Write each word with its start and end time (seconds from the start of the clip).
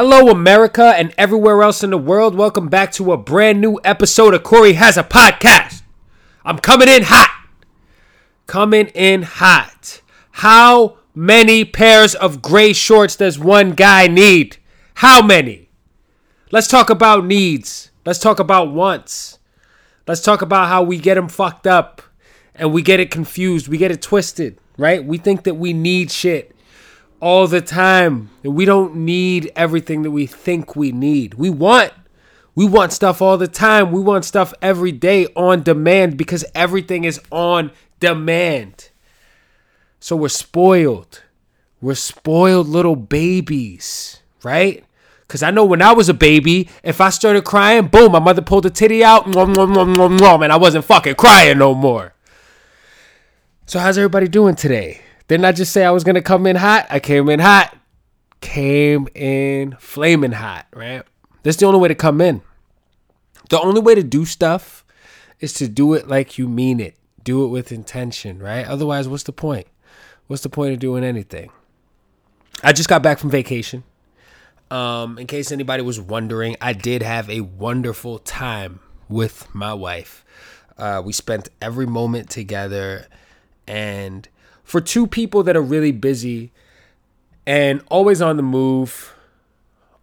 Hello, 0.00 0.28
America, 0.28 0.94
and 0.96 1.12
everywhere 1.18 1.60
else 1.60 1.82
in 1.82 1.90
the 1.90 1.98
world. 1.98 2.36
Welcome 2.36 2.68
back 2.68 2.92
to 2.92 3.12
a 3.12 3.16
brand 3.16 3.60
new 3.60 3.80
episode 3.82 4.32
of 4.32 4.44
Corey 4.44 4.74
Has 4.74 4.96
a 4.96 5.02
Podcast. 5.02 5.82
I'm 6.44 6.60
coming 6.60 6.86
in 6.86 7.02
hot. 7.02 7.48
Coming 8.46 8.86
in 8.94 9.22
hot. 9.22 10.00
How 10.30 10.98
many 11.16 11.64
pairs 11.64 12.14
of 12.14 12.40
gray 12.40 12.72
shorts 12.72 13.16
does 13.16 13.40
one 13.40 13.72
guy 13.72 14.06
need? 14.06 14.58
How 14.94 15.20
many? 15.20 15.68
Let's 16.52 16.68
talk 16.68 16.90
about 16.90 17.26
needs. 17.26 17.90
Let's 18.06 18.20
talk 18.20 18.38
about 18.38 18.72
wants. 18.72 19.40
Let's 20.06 20.22
talk 20.22 20.42
about 20.42 20.68
how 20.68 20.84
we 20.84 20.98
get 20.98 21.16
them 21.16 21.28
fucked 21.28 21.66
up 21.66 22.02
and 22.54 22.72
we 22.72 22.82
get 22.82 23.00
it 23.00 23.10
confused. 23.10 23.66
We 23.66 23.78
get 23.78 23.90
it 23.90 24.00
twisted, 24.00 24.60
right? 24.76 25.04
We 25.04 25.18
think 25.18 25.42
that 25.42 25.54
we 25.54 25.72
need 25.72 26.12
shit 26.12 26.54
all 27.20 27.46
the 27.46 27.60
time. 27.60 28.30
And 28.44 28.54
we 28.54 28.64
don't 28.64 28.96
need 28.96 29.50
everything 29.56 30.02
that 30.02 30.10
we 30.10 30.26
think 30.26 30.76
we 30.76 30.92
need. 30.92 31.34
We 31.34 31.50
want 31.50 31.92
we 32.54 32.66
want 32.66 32.92
stuff 32.92 33.22
all 33.22 33.38
the 33.38 33.46
time. 33.46 33.92
We 33.92 34.00
want 34.00 34.24
stuff 34.24 34.52
every 34.60 34.90
day 34.90 35.28
on 35.36 35.62
demand 35.62 36.16
because 36.16 36.44
everything 36.56 37.04
is 37.04 37.20
on 37.30 37.70
demand. 38.00 38.90
So 40.00 40.16
we're 40.16 40.28
spoiled. 40.28 41.22
We're 41.80 41.94
spoiled 41.94 42.66
little 42.66 42.96
babies, 42.96 44.20
right? 44.42 44.84
Because 45.20 45.44
I 45.44 45.52
know 45.52 45.64
when 45.64 45.82
I 45.82 45.92
was 45.92 46.08
a 46.08 46.14
baby, 46.14 46.68
if 46.82 47.00
I 47.00 47.10
started 47.10 47.44
crying, 47.44 47.86
boom, 47.86 48.10
my 48.10 48.18
mother 48.18 48.42
pulled 48.42 48.64
the 48.64 48.70
titty 48.70 49.04
out, 49.04 49.26
and 49.26 49.36
I 49.36 50.56
wasn't 50.56 50.84
fucking 50.84 51.14
crying 51.14 51.58
no 51.58 51.74
more. 51.74 52.14
So, 53.66 53.78
how's 53.78 53.98
everybody 53.98 54.26
doing 54.26 54.56
today? 54.56 55.02
Didn't 55.28 55.44
I 55.44 55.52
just 55.52 55.72
say 55.72 55.84
I 55.84 55.90
was 55.90 56.04
gonna 56.04 56.22
come 56.22 56.46
in 56.46 56.56
hot? 56.56 56.86
I 56.90 57.00
came 57.00 57.28
in 57.28 57.40
hot. 57.40 57.76
Came 58.40 59.08
in 59.14 59.76
flaming 59.78 60.32
hot, 60.32 60.66
right? 60.74 61.02
That's 61.42 61.56
the 61.56 61.66
only 61.66 61.80
way 61.80 61.88
to 61.88 61.94
come 61.94 62.20
in. 62.20 62.42
The 63.50 63.60
only 63.60 63.80
way 63.80 63.94
to 63.94 64.02
do 64.02 64.24
stuff 64.24 64.84
is 65.40 65.52
to 65.54 65.68
do 65.68 65.94
it 65.94 66.08
like 66.08 66.38
you 66.38 66.48
mean 66.48 66.80
it. 66.80 66.96
Do 67.22 67.44
it 67.44 67.48
with 67.48 67.72
intention, 67.72 68.38
right? 68.38 68.66
Otherwise, 68.66 69.08
what's 69.08 69.22
the 69.22 69.32
point? 69.32 69.66
What's 70.26 70.42
the 70.42 70.48
point 70.48 70.72
of 70.72 70.78
doing 70.78 71.04
anything? 71.04 71.50
I 72.62 72.72
just 72.72 72.88
got 72.88 73.02
back 73.02 73.18
from 73.18 73.30
vacation. 73.30 73.84
Um, 74.70 75.18
in 75.18 75.26
case 75.26 75.50
anybody 75.50 75.82
was 75.82 76.00
wondering, 76.00 76.56
I 76.60 76.72
did 76.72 77.02
have 77.02 77.30
a 77.30 77.40
wonderful 77.40 78.18
time 78.18 78.80
with 79.08 79.52
my 79.54 79.72
wife. 79.72 80.24
Uh, 80.76 81.02
we 81.04 81.12
spent 81.12 81.48
every 81.62 81.86
moment 81.86 82.28
together, 82.28 83.06
and 83.66 84.28
for 84.68 84.82
two 84.82 85.06
people 85.06 85.42
that 85.42 85.56
are 85.56 85.62
really 85.62 85.92
busy 85.92 86.52
and 87.46 87.82
always 87.88 88.20
on 88.20 88.36
the 88.36 88.42
move, 88.42 89.14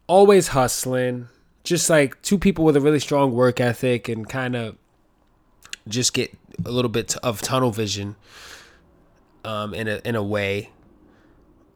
always 0.08 0.48
hustling, 0.48 1.28
just 1.64 1.88
like 1.88 2.20
two 2.24 2.40
people 2.40 2.66
with 2.66 2.76
a 2.76 2.82
really 2.82 3.00
strong 3.00 3.32
work 3.32 3.62
ethic 3.62 4.10
and 4.10 4.28
kind 4.28 4.56
of 4.56 4.76
just 5.88 6.16
get 6.16 6.36
a 6.66 6.72
little 6.72 6.90
bit 6.90 7.16
of 7.18 7.44
tunnel 7.44 7.70
vision 7.70 8.16
um, 9.44 9.76
in 9.76 9.88
a 9.88 10.02
in 10.04 10.16
a 10.16 10.24
way 10.24 10.72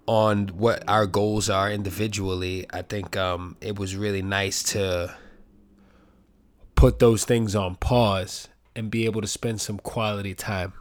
on 0.08 0.48
what 0.48 0.84
our 0.88 1.06
goals 1.06 1.48
are 1.48 1.72
individually. 1.72 2.66
I 2.72 2.82
think 2.82 3.16
um, 3.16 3.56
it 3.62 3.78
was 3.78 3.96
really 3.96 4.24
nice 4.24 4.64
to 4.64 5.16
put 6.74 6.98
those 6.98 7.24
things 7.24 7.56
on 7.56 7.76
pause 7.76 8.48
and 8.76 8.90
be 8.90 9.06
able 9.06 9.22
to 9.22 9.28
spend 9.28 9.62
some 9.62 9.78
quality 9.78 10.34
time 10.34 10.74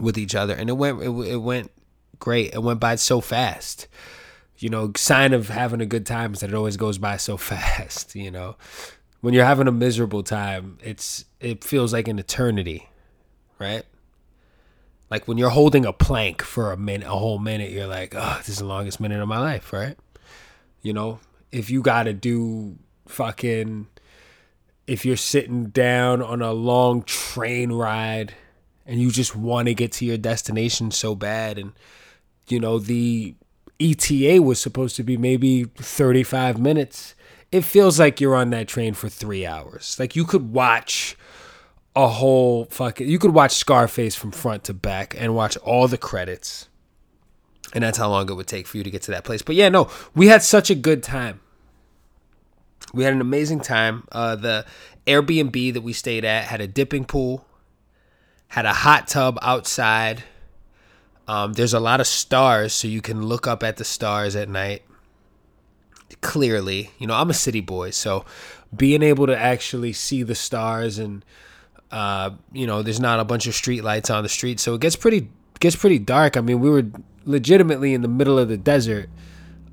with 0.00 0.18
each 0.18 0.34
other, 0.34 0.54
and 0.54 0.68
it 0.68 0.74
went 0.74 1.02
it, 1.02 1.08
it 1.08 1.36
went 1.36 1.70
great. 2.18 2.54
It 2.54 2.62
went 2.62 2.80
by 2.80 2.96
so 2.96 3.20
fast. 3.20 3.88
You 4.58 4.68
know, 4.68 4.92
sign 4.96 5.32
of 5.32 5.48
having 5.48 5.80
a 5.80 5.86
good 5.86 6.06
time 6.06 6.34
is 6.34 6.40
that 6.40 6.50
it 6.50 6.54
always 6.54 6.76
goes 6.76 6.98
by 6.98 7.16
so 7.16 7.36
fast. 7.36 8.14
You 8.14 8.30
know, 8.30 8.56
when 9.20 9.34
you're 9.34 9.44
having 9.44 9.68
a 9.68 9.72
miserable 9.72 10.22
time, 10.22 10.78
it's 10.82 11.24
it 11.40 11.64
feels 11.64 11.92
like 11.92 12.08
an 12.08 12.18
eternity, 12.18 12.88
right? 13.58 13.84
Like 15.10 15.28
when 15.28 15.36
you're 15.36 15.50
holding 15.50 15.84
a 15.84 15.92
plank 15.92 16.40
for 16.40 16.72
a 16.72 16.76
minute, 16.76 17.06
a 17.06 17.10
whole 17.10 17.38
minute, 17.38 17.70
you're 17.70 17.86
like, 17.86 18.14
oh, 18.16 18.36
this 18.38 18.48
is 18.48 18.58
the 18.58 18.64
longest 18.64 18.98
minute 18.98 19.20
of 19.20 19.28
my 19.28 19.38
life, 19.38 19.70
right? 19.72 19.96
You 20.80 20.94
know, 20.94 21.20
if 21.50 21.68
you 21.68 21.82
got 21.82 22.04
to 22.04 22.14
do 22.14 22.78
fucking, 23.08 23.88
if 24.86 25.04
you're 25.04 25.18
sitting 25.18 25.66
down 25.66 26.22
on 26.22 26.40
a 26.40 26.52
long 26.52 27.02
train 27.02 27.72
ride 27.72 28.32
and 28.86 29.00
you 29.00 29.10
just 29.10 29.36
want 29.36 29.68
to 29.68 29.74
get 29.74 29.92
to 29.92 30.04
your 30.04 30.16
destination 30.16 30.90
so 30.90 31.14
bad 31.14 31.58
and 31.58 31.72
you 32.48 32.58
know 32.58 32.78
the 32.78 33.34
ETA 33.80 34.42
was 34.42 34.60
supposed 34.60 34.96
to 34.96 35.02
be 35.02 35.16
maybe 35.16 35.64
35 35.64 36.58
minutes. 36.58 37.14
It 37.50 37.62
feels 37.62 37.98
like 37.98 38.20
you're 38.20 38.36
on 38.36 38.50
that 38.50 38.68
train 38.68 38.94
for 38.94 39.08
3 39.08 39.44
hours. 39.44 39.96
Like 39.98 40.14
you 40.14 40.24
could 40.24 40.52
watch 40.52 41.16
a 41.94 42.08
whole 42.08 42.66
fucking 42.66 43.08
you 43.08 43.18
could 43.18 43.34
watch 43.34 43.52
Scarface 43.52 44.14
from 44.14 44.30
front 44.30 44.64
to 44.64 44.74
back 44.74 45.14
and 45.18 45.34
watch 45.34 45.56
all 45.58 45.88
the 45.88 45.98
credits 45.98 46.68
and 47.74 47.84
that's 47.84 47.98
how 47.98 48.08
long 48.08 48.30
it 48.30 48.34
would 48.34 48.46
take 48.46 48.66
for 48.66 48.78
you 48.78 48.84
to 48.84 48.90
get 48.90 49.02
to 49.02 49.10
that 49.10 49.24
place. 49.24 49.42
But 49.42 49.56
yeah 49.56 49.68
no 49.68 49.90
we 50.14 50.28
had 50.28 50.42
such 50.42 50.70
a 50.70 50.74
good 50.74 51.02
time. 51.02 51.40
We 52.94 53.04
had 53.04 53.12
an 53.14 53.20
amazing 53.20 53.60
time. 53.60 54.06
Uh, 54.12 54.36
the 54.36 54.66
airbnb 55.06 55.74
that 55.74 55.82
we 55.82 55.92
stayed 55.92 56.24
at 56.24 56.44
had 56.44 56.60
a 56.60 56.66
dipping 56.66 57.04
pool 57.04 57.46
had 58.52 58.66
a 58.66 58.72
hot 58.74 59.08
tub 59.08 59.38
outside. 59.40 60.22
Um, 61.26 61.54
there's 61.54 61.72
a 61.72 61.80
lot 61.80 62.00
of 62.00 62.06
stars, 62.06 62.74
so 62.74 62.86
you 62.86 63.00
can 63.00 63.22
look 63.22 63.46
up 63.46 63.62
at 63.62 63.78
the 63.78 63.84
stars 63.84 64.36
at 64.36 64.46
night. 64.46 64.82
Clearly, 66.20 66.90
you 66.98 67.06
know, 67.06 67.14
I'm 67.14 67.30
a 67.30 67.34
city 67.34 67.62
boy, 67.62 67.92
so 67.92 68.26
being 68.76 69.02
able 69.02 69.26
to 69.26 69.36
actually 69.36 69.94
see 69.94 70.22
the 70.22 70.34
stars 70.34 70.98
and 70.98 71.24
uh, 71.90 72.32
you 72.52 72.66
know, 72.66 72.82
there's 72.82 73.00
not 73.00 73.20
a 73.20 73.24
bunch 73.24 73.46
of 73.46 73.54
street 73.54 73.82
lights 73.82 74.10
on 74.10 74.22
the 74.22 74.28
street, 74.28 74.60
so 74.60 74.74
it 74.74 74.82
gets 74.82 74.96
pretty 74.96 75.30
gets 75.58 75.74
pretty 75.74 75.98
dark. 75.98 76.36
I 76.36 76.42
mean, 76.42 76.60
we 76.60 76.68
were 76.68 76.84
legitimately 77.24 77.94
in 77.94 78.02
the 78.02 78.08
middle 78.08 78.38
of 78.38 78.50
the 78.50 78.58
desert, 78.58 79.08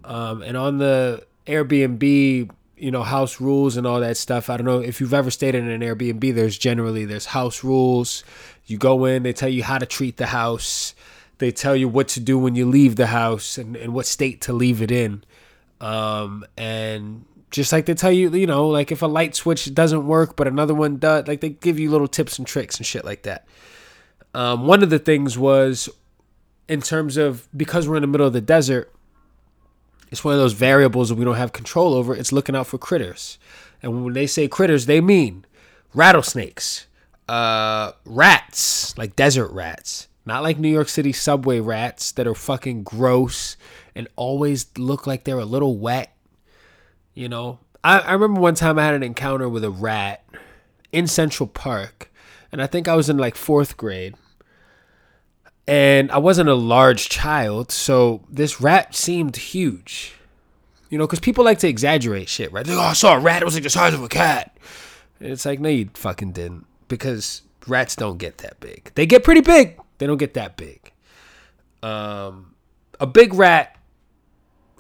um, 0.06 0.42
and 0.42 0.56
on 0.56 0.78
the 0.78 1.26
Airbnb, 1.48 2.50
you 2.80 2.92
know, 2.92 3.04
house 3.04 3.40
rules 3.42 3.78
and 3.78 3.86
all 3.86 4.00
that 4.00 4.18
stuff. 4.18 4.50
I 4.50 4.58
don't 4.58 4.66
know 4.66 4.80
if 4.80 5.00
you've 5.00 5.14
ever 5.14 5.32
stayed 5.32 5.56
in 5.56 5.68
an 5.68 5.82
Airbnb. 5.82 6.34
There's 6.34 6.58
generally 6.58 7.06
there's 7.06 7.28
house 7.28 7.64
rules. 7.64 8.24
You 8.66 8.78
go 8.78 9.06
in, 9.06 9.24
they 9.24 9.34
tell 9.34 9.50
you 9.50 9.64
how 9.64 9.78
to 9.78 9.86
treat 9.86 10.18
the 10.18 10.28
house. 10.28 10.94
They 11.40 11.52
tell 11.52 11.76
you 11.76 11.88
what 11.88 12.08
to 12.10 12.20
do 12.20 12.38
when 12.38 12.56
you 12.56 12.66
leave 12.68 12.96
the 12.96 13.08
house 13.08 13.58
and, 13.58 13.76
and 13.76 13.94
what 13.94 14.06
state 14.06 14.42
to 14.42 14.54
leave 14.54 14.82
it 14.82 14.92
in. 14.92 15.24
Um, 15.82 16.46
and 16.58 17.26
just 17.52 17.72
like 17.72 17.86
they 17.86 17.94
tell 17.94 18.12
you, 18.12 18.30
you 18.32 18.48
know, 18.48 18.68
like 18.68 18.92
if 18.92 19.02
a 19.02 19.08
light 19.08 19.36
switch 19.36 19.74
doesn't 19.74 20.06
work, 20.06 20.36
but 20.36 20.48
another 20.48 20.76
one 20.76 20.98
does, 20.98 21.28
like 21.28 21.42
they 21.42 21.50
give 21.50 21.80
you 21.80 21.90
little 21.90 22.08
tips 22.08 22.38
and 22.38 22.48
tricks 22.48 22.78
and 22.78 22.86
shit 22.86 23.06
like 23.06 23.24
that. 23.24 23.48
Um, 24.34 24.68
one 24.68 24.84
of 24.84 24.90
the 24.90 25.00
things 25.00 25.38
was 25.38 25.90
in 26.68 26.82
terms 26.82 27.18
of 27.18 27.48
because 27.56 27.88
we're 27.88 27.96
in 27.96 28.02
the 28.02 28.08
middle 28.08 28.28
of 28.28 28.34
the 28.34 28.42
desert, 28.42 28.94
it's 30.10 30.24
one 30.24 30.34
of 30.34 30.40
those 30.40 30.54
variables 30.54 31.10
that 31.10 31.16
we 31.16 31.26
don't 31.26 31.36
have 31.36 31.54
control 31.54 31.94
over. 31.94 32.16
It's 32.16 32.32
looking 32.32 32.56
out 32.56 32.68
for 32.68 32.78
critters. 32.78 33.38
And 33.82 34.04
when 34.04 34.14
they 34.14 34.28
say 34.28 34.48
critters, 34.48 34.86
they 34.86 35.02
mean 35.02 35.46
rattlesnakes, 35.94 36.88
uh, 37.28 37.94
rats, 38.06 38.98
like 38.98 39.16
desert 39.16 39.52
rats, 39.52 40.08
not 40.26 40.44
like 40.44 40.60
New 40.60 40.70
York 40.70 40.90
City 40.90 41.14
subway 41.14 41.60
rats 41.60 42.12
that 42.14 42.28
are 42.28 42.36
fucking 42.36 42.84
gross 42.84 43.56
and 43.96 44.08
always 44.16 44.68
look 44.78 45.08
like 45.08 45.24
they're 45.24 45.40
a 45.40 45.46
little 45.46 45.78
wet. 45.78 46.16
You 47.14 47.30
know, 47.30 47.60
I, 47.84 48.00
I 48.00 48.14
remember 48.14 48.42
one 48.42 48.56
time 48.56 48.80
I 48.80 48.86
had 48.86 48.94
an 48.96 49.04
encounter 49.04 49.48
with 49.48 49.64
a 49.64 49.72
rat 49.72 50.24
in 50.92 51.08
Central 51.08 51.48
Park, 51.48 52.12
and 52.52 52.62
I 52.62 52.68
think 52.68 52.88
I 52.88 52.96
was 52.96 53.10
in 53.10 53.18
like 53.18 53.36
fourth 53.36 53.78
grade. 53.78 54.16
And 55.70 56.12
I 56.12 56.18
wasn't 56.18 56.50
a 56.50 56.56
large 56.56 57.10
child, 57.10 57.72
so 57.72 58.22
this 58.30 58.60
rat 58.60 58.96
seemed 58.96 59.36
huge. 59.36 60.16
You 60.90 60.98
know, 60.98 61.06
because 61.06 61.20
people 61.20 61.46
like 61.46 61.60
to 61.60 61.68
exaggerate 61.68 62.28
shit, 62.28 62.52
right? 62.52 62.66
Like, 62.66 62.78
oh, 62.78 62.82
I 62.82 62.94
saw 62.94 63.16
a 63.16 63.20
rat, 63.20 63.42
it 63.42 63.46
was 63.46 63.54
like 63.54 63.64
the 63.64 63.70
size 63.70 63.94
of 63.94 64.02
a 64.02 64.10
cat. 64.10 64.58
And 65.20 65.32
it's 65.32 65.46
like, 65.46 65.60
no, 65.60 65.70
you 65.70 65.90
fucking 65.94 66.32
didn't 66.32 66.66
because 66.88 67.44
rats 67.68 67.96
don't 67.96 68.18
get 68.18 68.40
that 68.40 68.60
big. 68.60 68.92
They 68.96 69.06
get 69.06 69.24
pretty 69.24 69.42
big. 69.42 69.80
They 70.00 70.08
don't 70.08 70.18
get 70.18 70.34
that 70.34 70.58
big. 70.58 70.92
Um, 71.84 72.56
a 73.00 73.06
big 73.06 73.34
rat, 73.34 73.78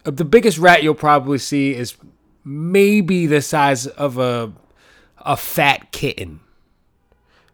uh, 0.05 0.11
the 0.11 0.25
biggest 0.25 0.57
rat 0.57 0.81
you'll 0.81 0.95
probably 0.95 1.37
see 1.37 1.75
is 1.75 1.95
maybe 2.43 3.27
the 3.27 3.41
size 3.41 3.85
of 3.85 4.17
a 4.17 4.51
a 5.17 5.37
fat 5.37 5.91
kitten. 5.91 6.39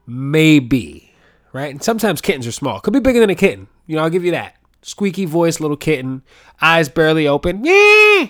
Maybe, 0.07 1.11
right? 1.55 1.71
And 1.71 1.81
sometimes 1.81 2.21
kittens 2.21 2.45
are 2.45 2.51
small. 2.51 2.79
Could 2.81 2.93
be 2.93 2.99
bigger 2.99 3.19
than 3.19 3.29
a 3.29 3.35
kitten. 3.35 3.67
You 3.87 3.95
know, 3.95 4.03
I'll 4.03 4.09
give 4.09 4.25
you 4.25 4.31
that. 4.31 4.57
Squeaky 4.81 5.25
voice, 5.25 5.59
little 5.59 5.77
kitten, 5.77 6.21
eyes 6.61 6.89
barely 6.89 7.27
open. 7.27 7.63
Yeah. 7.63 8.27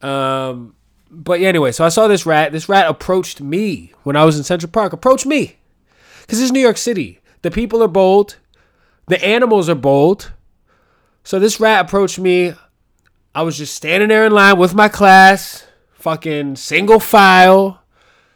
Um, 0.00 0.74
but 1.10 1.40
anyway, 1.40 1.72
so 1.72 1.84
I 1.84 1.90
saw 1.90 2.08
this 2.08 2.24
rat. 2.26 2.52
This 2.52 2.68
rat 2.68 2.88
approached 2.88 3.40
me 3.40 3.92
when 4.02 4.16
I 4.16 4.24
was 4.24 4.38
in 4.38 4.44
Central 4.44 4.72
Park. 4.72 4.92
Approached 4.92 5.26
me. 5.26 5.58
Because 6.22 6.40
it's 6.40 6.50
New 6.50 6.60
York 6.60 6.78
City. 6.78 7.20
The 7.42 7.50
people 7.50 7.82
are 7.82 7.88
bold. 7.88 8.36
The 9.06 9.22
animals 9.24 9.68
are 9.68 9.74
bold. 9.74 10.32
So 11.24 11.38
this 11.38 11.60
rat 11.60 11.84
approached 11.84 12.18
me 12.18 12.54
I 13.34 13.42
was 13.42 13.58
just 13.58 13.74
standing 13.74 14.08
there 14.08 14.26
in 14.26 14.32
line 14.32 14.58
with 14.58 14.74
my 14.74 14.88
class, 14.88 15.64
fucking 15.92 16.56
single 16.56 16.98
file, 16.98 17.82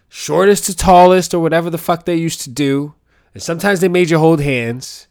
shortest 0.09 0.67
to 0.67 0.77
tallest, 0.77 1.35
or 1.35 1.41
whatever 1.41 1.71
the 1.71 1.79
fuck 1.79 2.05
they 2.05 2.15
used 2.15 2.43
to 2.43 2.51
do. 2.51 2.95
And 3.35 3.43
sometimes 3.43 3.81
they 3.81 3.89
made 3.89 4.11
you 4.11 4.19
hold 4.19 4.41
hands 4.41 5.09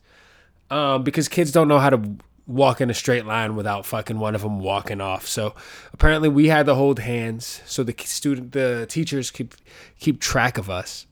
um, 0.69 1.03
because 1.03 1.27
kids 1.27 1.51
don't 1.51 1.68
know 1.68 1.79
how 1.79 1.89
to 1.89 2.18
walk 2.47 2.81
in 2.81 2.89
a 2.89 2.94
straight 2.94 3.25
line 3.25 3.56
without 3.56 3.85
fucking 3.85 4.19
one 4.19 4.35
of 4.35 4.41
them 4.41 4.59
walking 4.59 5.01
off. 5.01 5.27
So 5.27 5.56
apparently 5.94 6.29
we 6.29 6.47
had 6.47 6.65
to 6.65 6.75
hold 6.75 7.00
hands 7.00 7.62
so 7.65 7.83
the 7.83 7.95
student, 8.00 8.51
the 8.51 8.85
teachers 8.89 9.31
keep 9.31 9.56
keep 10.00 10.19
track 10.19 10.57
of 10.57 10.69
us. 10.69 11.07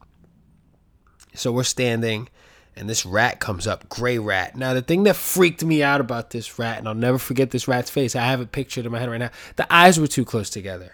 So 1.35 1.51
we're 1.51 1.63
standing, 1.63 2.27
and 2.75 2.89
this 2.89 3.05
rat 3.05 3.39
comes 3.39 3.67
up, 3.67 3.87
gray 3.87 4.17
rat. 4.17 4.55
Now 4.55 4.73
the 4.73 4.81
thing 4.81 5.03
that 5.03 5.15
freaked 5.15 5.63
me 5.63 5.83
out 5.83 6.01
about 6.01 6.31
this 6.31 6.57
rat, 6.59 6.79
and 6.79 6.87
I'll 6.87 6.95
never 6.95 7.17
forget 7.17 7.51
this 7.51 7.67
rat's 7.67 7.89
face. 7.89 8.15
I 8.15 8.21
have 8.21 8.41
it 8.41 8.51
pictured 8.51 8.85
in 8.85 8.91
my 8.91 8.99
head 8.99 9.09
right 9.09 9.19
now. 9.19 9.31
The 9.55 9.71
eyes 9.73 9.99
were 9.99 10.07
too 10.07 10.25
close 10.25 10.49
together. 10.49 10.93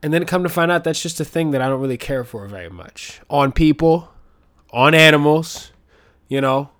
And 0.00 0.12
then 0.14 0.24
come 0.26 0.44
to 0.44 0.48
find 0.48 0.70
out 0.70 0.84
that's 0.84 1.02
just 1.02 1.18
a 1.18 1.24
thing 1.24 1.50
that 1.50 1.60
I 1.60 1.68
don't 1.68 1.80
really 1.80 1.96
care 1.96 2.22
for 2.22 2.46
very 2.46 2.70
much. 2.70 3.20
On 3.28 3.50
people, 3.50 4.08
on 4.70 4.94
animals, 4.94 5.72
you 6.28 6.40
know, 6.40 6.70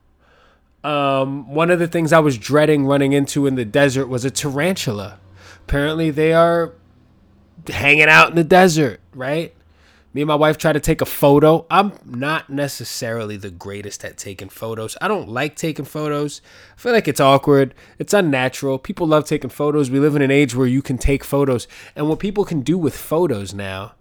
um, 0.84 1.52
one 1.52 1.70
of 1.70 1.78
the 1.78 1.88
things 1.88 2.12
I 2.12 2.20
was 2.20 2.38
dreading 2.38 2.86
running 2.86 3.12
into 3.12 3.46
in 3.46 3.56
the 3.56 3.64
desert 3.64 4.06
was 4.06 4.24
a 4.24 4.30
tarantula. 4.30 5.18
Apparently, 5.64 6.10
they 6.10 6.32
are 6.32 6.72
hanging 7.68 8.08
out 8.08 8.30
in 8.30 8.36
the 8.36 8.44
desert, 8.44 9.00
right? 9.14 9.54
Me 10.14 10.22
and 10.22 10.28
my 10.28 10.34
wife 10.34 10.56
tried 10.56 10.72
to 10.72 10.80
take 10.80 11.00
a 11.00 11.06
photo. 11.06 11.66
I'm 11.70 11.92
not 12.04 12.48
necessarily 12.48 13.36
the 13.36 13.50
greatest 13.50 14.04
at 14.04 14.16
taking 14.16 14.48
photos. 14.48 14.96
I 15.02 15.08
don't 15.08 15.28
like 15.28 15.54
taking 15.54 15.84
photos. 15.84 16.40
I 16.76 16.80
feel 16.80 16.92
like 16.92 17.06
it's 17.06 17.20
awkward. 17.20 17.74
It's 17.98 18.14
unnatural. 18.14 18.78
People 18.78 19.06
love 19.06 19.26
taking 19.26 19.50
photos. 19.50 19.90
We 19.90 20.00
live 20.00 20.16
in 20.16 20.22
an 20.22 20.30
age 20.30 20.54
where 20.54 20.66
you 20.66 20.80
can 20.80 20.96
take 20.96 21.24
photos. 21.24 21.68
And 21.94 22.08
what 22.08 22.20
people 22.20 22.46
can 22.46 22.62
do 22.62 22.78
with 22.78 22.96
photos 22.96 23.52
now 23.52 23.92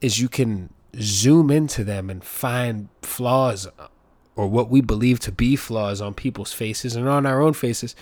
is 0.00 0.18
you 0.18 0.28
can 0.28 0.70
zoom 1.00 1.50
into 1.50 1.84
them 1.84 2.10
and 2.10 2.22
find 2.22 2.88
flaws 3.02 3.68
or 4.34 4.46
what 4.46 4.70
we 4.70 4.80
believe 4.80 5.18
to 5.20 5.32
be 5.32 5.56
flaws 5.56 6.00
on 6.00 6.14
people's 6.14 6.52
faces 6.52 6.94
and 6.94 7.08
on 7.08 7.26
our 7.26 7.40
own 7.40 7.54
faces. 7.54 7.96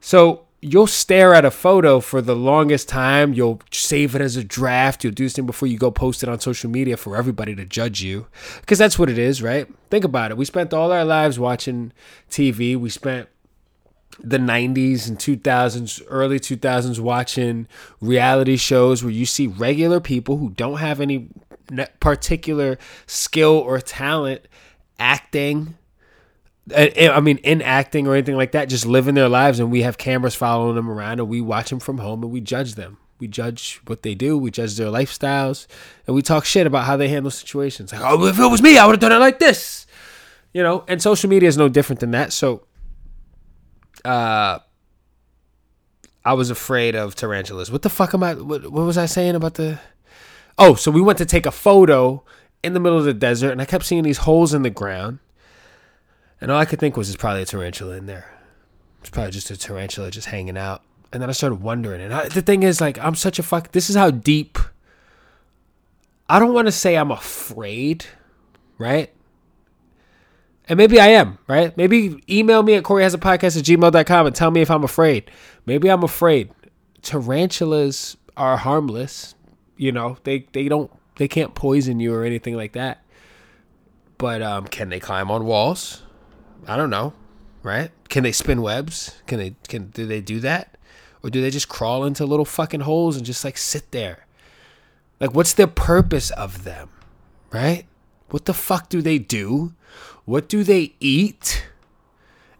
So 0.00 0.44
you'll 0.60 0.86
stare 0.86 1.34
at 1.34 1.44
a 1.44 1.50
photo 1.50 1.98
for 2.00 2.22
the 2.22 2.36
longest 2.36 2.88
time. 2.88 3.34
You'll 3.34 3.60
save 3.72 4.14
it 4.14 4.20
as 4.20 4.36
a 4.36 4.44
draft. 4.44 5.02
You'll 5.02 5.12
do 5.12 5.24
this 5.24 5.34
thing 5.34 5.46
before 5.46 5.68
you 5.68 5.76
go 5.76 5.90
post 5.90 6.22
it 6.22 6.28
on 6.28 6.38
social 6.40 6.70
media 6.70 6.96
for 6.96 7.16
everybody 7.16 7.54
to 7.56 7.64
judge 7.64 8.00
you. 8.00 8.28
Because 8.60 8.78
that's 8.78 8.98
what 8.98 9.10
it 9.10 9.18
is, 9.18 9.42
right? 9.42 9.66
Think 9.90 10.04
about 10.04 10.30
it. 10.30 10.36
We 10.36 10.44
spent 10.44 10.72
all 10.72 10.92
our 10.92 11.04
lives 11.04 11.38
watching 11.38 11.92
TV. 12.30 12.76
We 12.76 12.90
spent 12.90 13.28
the 14.20 14.38
90s 14.38 15.08
and 15.08 15.18
2000s, 15.18 16.02
early 16.08 16.38
2000s 16.38 17.00
watching 17.00 17.66
reality 18.00 18.56
shows 18.56 19.02
where 19.02 19.12
you 19.12 19.26
see 19.26 19.48
regular 19.48 20.00
people 20.00 20.36
who 20.36 20.50
don't 20.50 20.78
have 20.78 21.00
any 21.00 21.28
particular 22.00 22.78
skill 23.06 23.56
or 23.56 23.80
talent 23.80 24.46
acting 24.98 25.76
I 26.74 27.18
mean, 27.20 27.38
in 27.38 27.60
acting 27.60 28.06
or 28.06 28.14
anything 28.14 28.36
like 28.36 28.52
that, 28.52 28.68
just 28.68 28.86
living 28.86 29.16
their 29.16 29.28
lives, 29.28 29.58
and 29.58 29.72
we 29.72 29.82
have 29.82 29.98
cameras 29.98 30.34
following 30.34 30.76
them 30.76 30.88
around, 30.88 31.18
and 31.18 31.28
we 31.28 31.40
watch 31.40 31.70
them 31.70 31.80
from 31.80 31.98
home, 31.98 32.22
and 32.22 32.32
we 32.32 32.40
judge 32.40 32.76
them. 32.76 32.98
We 33.18 33.26
judge 33.26 33.80
what 33.86 34.02
they 34.02 34.14
do, 34.14 34.38
we 34.38 34.50
judge 34.50 34.76
their 34.76 34.86
lifestyles, 34.86 35.66
and 36.06 36.14
we 36.14 36.22
talk 36.22 36.44
shit 36.44 36.66
about 36.66 36.84
how 36.84 36.96
they 36.96 37.08
handle 37.08 37.30
situations. 37.30 37.92
Like, 37.92 38.02
oh, 38.04 38.26
if 38.26 38.38
it 38.38 38.46
was 38.46 38.62
me, 38.62 38.78
I 38.78 38.86
would 38.86 38.92
have 38.92 39.00
done 39.00 39.12
it 39.12 39.18
like 39.18 39.40
this, 39.40 39.86
you 40.54 40.62
know. 40.62 40.84
And 40.86 41.02
social 41.02 41.28
media 41.28 41.48
is 41.48 41.56
no 41.56 41.68
different 41.68 41.98
than 41.98 42.12
that. 42.12 42.32
So, 42.32 42.64
uh, 44.04 44.60
I 46.24 46.34
was 46.34 46.50
afraid 46.50 46.94
of 46.94 47.16
tarantulas. 47.16 47.72
What 47.72 47.82
the 47.82 47.90
fuck 47.90 48.14
am 48.14 48.22
I? 48.22 48.34
What, 48.34 48.70
what 48.70 48.86
was 48.86 48.98
I 48.98 49.06
saying 49.06 49.34
about 49.34 49.54
the? 49.54 49.80
Oh, 50.58 50.74
so 50.74 50.90
we 50.90 51.00
went 51.00 51.18
to 51.18 51.26
take 51.26 51.46
a 51.46 51.50
photo 51.50 52.24
in 52.62 52.74
the 52.74 52.80
middle 52.80 52.98
of 52.98 53.04
the 53.04 53.14
desert, 53.14 53.50
and 53.50 53.60
I 53.60 53.64
kept 53.64 53.84
seeing 53.84 54.02
these 54.02 54.18
holes 54.18 54.54
in 54.54 54.62
the 54.62 54.70
ground. 54.70 55.18
And 56.40 56.50
all 56.50 56.58
I 56.58 56.64
could 56.64 56.78
think 56.78 56.96
was, 56.96 57.08
it's 57.08 57.16
probably 57.16 57.42
a 57.42 57.46
tarantula 57.46 57.96
in 57.96 58.06
there. 58.06 58.32
It's 59.00 59.10
probably 59.10 59.32
just 59.32 59.50
a 59.50 59.56
tarantula 59.56 60.10
just 60.10 60.28
hanging 60.28 60.58
out. 60.58 60.82
And 61.12 61.20
then 61.22 61.28
I 61.28 61.32
started 61.32 61.56
wondering. 61.62 62.00
And 62.00 62.14
I, 62.14 62.28
the 62.28 62.42
thing 62.42 62.62
is, 62.62 62.80
like, 62.80 62.98
I'm 62.98 63.14
such 63.14 63.38
a 63.38 63.42
fuck. 63.42 63.72
This 63.72 63.90
is 63.90 63.96
how 63.96 64.10
deep. 64.10 64.58
I 66.28 66.38
don't 66.38 66.54
want 66.54 66.66
to 66.66 66.72
say 66.72 66.96
I'm 66.96 67.10
afraid, 67.10 68.06
right? 68.78 69.12
And 70.68 70.76
maybe 70.76 71.00
I 71.00 71.08
am, 71.08 71.38
right? 71.48 71.76
Maybe 71.76 72.22
email 72.30 72.62
me 72.62 72.74
at 72.74 72.84
Corey 72.84 73.02
has 73.02 73.14
a 73.14 73.18
podcast 73.18 73.58
at 73.58 73.64
gmail.com 73.64 74.26
and 74.26 74.34
tell 74.34 74.50
me 74.50 74.62
if 74.62 74.70
I'm 74.70 74.84
afraid. 74.84 75.30
Maybe 75.66 75.90
I'm 75.90 76.02
afraid. 76.02 76.50
Tarantulas 77.02 78.16
are 78.36 78.56
harmless. 78.56 79.34
You 79.82 79.90
know, 79.90 80.16
they, 80.22 80.46
they 80.52 80.68
don't 80.68 80.92
they 81.16 81.26
can't 81.26 81.56
poison 81.56 81.98
you 81.98 82.14
or 82.14 82.22
anything 82.22 82.56
like 82.56 82.74
that. 82.74 83.02
But 84.16 84.40
um, 84.40 84.68
can 84.68 84.90
they 84.90 85.00
climb 85.00 85.28
on 85.28 85.44
walls? 85.44 86.04
I 86.68 86.76
don't 86.76 86.88
know, 86.88 87.14
right? 87.64 87.90
Can 88.08 88.22
they 88.22 88.30
spin 88.30 88.62
webs? 88.62 89.20
Can 89.26 89.40
they 89.40 89.56
can 89.66 89.88
do 89.88 90.06
they 90.06 90.20
do 90.20 90.38
that? 90.38 90.76
Or 91.24 91.30
do 91.30 91.40
they 91.40 91.50
just 91.50 91.68
crawl 91.68 92.04
into 92.04 92.24
little 92.24 92.44
fucking 92.44 92.82
holes 92.82 93.16
and 93.16 93.26
just 93.26 93.44
like 93.44 93.58
sit 93.58 93.90
there? 93.90 94.24
Like 95.18 95.34
what's 95.34 95.52
the 95.52 95.66
purpose 95.66 96.30
of 96.30 96.62
them? 96.62 96.90
Right? 97.50 97.86
What 98.30 98.44
the 98.44 98.54
fuck 98.54 98.88
do 98.88 99.02
they 99.02 99.18
do? 99.18 99.74
What 100.26 100.48
do 100.48 100.62
they 100.62 100.94
eat? 101.00 101.66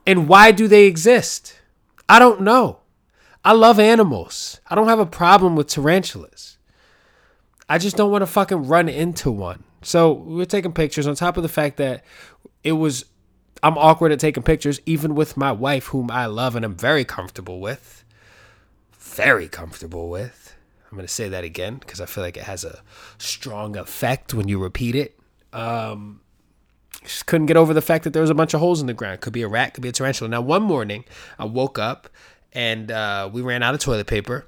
And 0.04 0.26
why 0.26 0.50
do 0.50 0.66
they 0.66 0.86
exist? 0.86 1.60
I 2.08 2.18
don't 2.18 2.40
know. 2.40 2.80
I 3.44 3.52
love 3.52 3.78
animals. 3.78 4.60
I 4.68 4.74
don't 4.74 4.88
have 4.88 4.98
a 4.98 5.06
problem 5.06 5.54
with 5.54 5.68
tarantulas. 5.68 6.58
I 7.72 7.78
just 7.78 7.96
don't 7.96 8.10
want 8.10 8.20
to 8.20 8.26
fucking 8.26 8.66
run 8.66 8.90
into 8.90 9.30
one. 9.30 9.64
So 9.80 10.12
we 10.12 10.34
were 10.34 10.44
taking 10.44 10.74
pictures 10.74 11.06
on 11.06 11.14
top 11.14 11.38
of 11.38 11.42
the 11.42 11.48
fact 11.48 11.78
that 11.78 12.04
it 12.62 12.72
was 12.72 13.06
I'm 13.62 13.78
awkward 13.78 14.12
at 14.12 14.20
taking 14.20 14.42
pictures, 14.42 14.78
even 14.84 15.14
with 15.14 15.38
my 15.38 15.52
wife, 15.52 15.86
whom 15.86 16.10
I 16.10 16.26
love 16.26 16.54
and 16.54 16.66
I'm 16.66 16.74
very 16.74 17.06
comfortable 17.06 17.60
with. 17.60 18.04
Very 18.92 19.48
comfortable 19.48 20.10
with. 20.10 20.54
I'm 20.90 20.98
going 20.98 21.06
to 21.06 21.12
say 21.12 21.30
that 21.30 21.44
again 21.44 21.76
because 21.76 21.98
I 21.98 22.04
feel 22.04 22.22
like 22.22 22.36
it 22.36 22.42
has 22.42 22.62
a 22.62 22.82
strong 23.16 23.78
effect 23.78 24.34
when 24.34 24.48
you 24.48 24.62
repeat 24.62 24.94
it. 24.94 25.18
Um, 25.54 26.20
just 27.02 27.24
couldn't 27.24 27.46
get 27.46 27.56
over 27.56 27.72
the 27.72 27.80
fact 27.80 28.04
that 28.04 28.12
there 28.12 28.20
was 28.20 28.28
a 28.28 28.34
bunch 28.34 28.52
of 28.52 28.60
holes 28.60 28.82
in 28.82 28.86
the 28.86 28.92
ground. 28.92 29.22
Could 29.22 29.32
be 29.32 29.40
a 29.40 29.48
rat, 29.48 29.72
could 29.72 29.82
be 29.82 29.88
a 29.88 29.92
tarantula. 29.92 30.28
Now, 30.28 30.42
one 30.42 30.62
morning, 30.62 31.06
I 31.38 31.46
woke 31.46 31.78
up 31.78 32.10
and 32.52 32.90
uh, 32.90 33.30
we 33.32 33.40
ran 33.40 33.62
out 33.62 33.72
of 33.72 33.80
toilet 33.80 34.08
paper. 34.08 34.46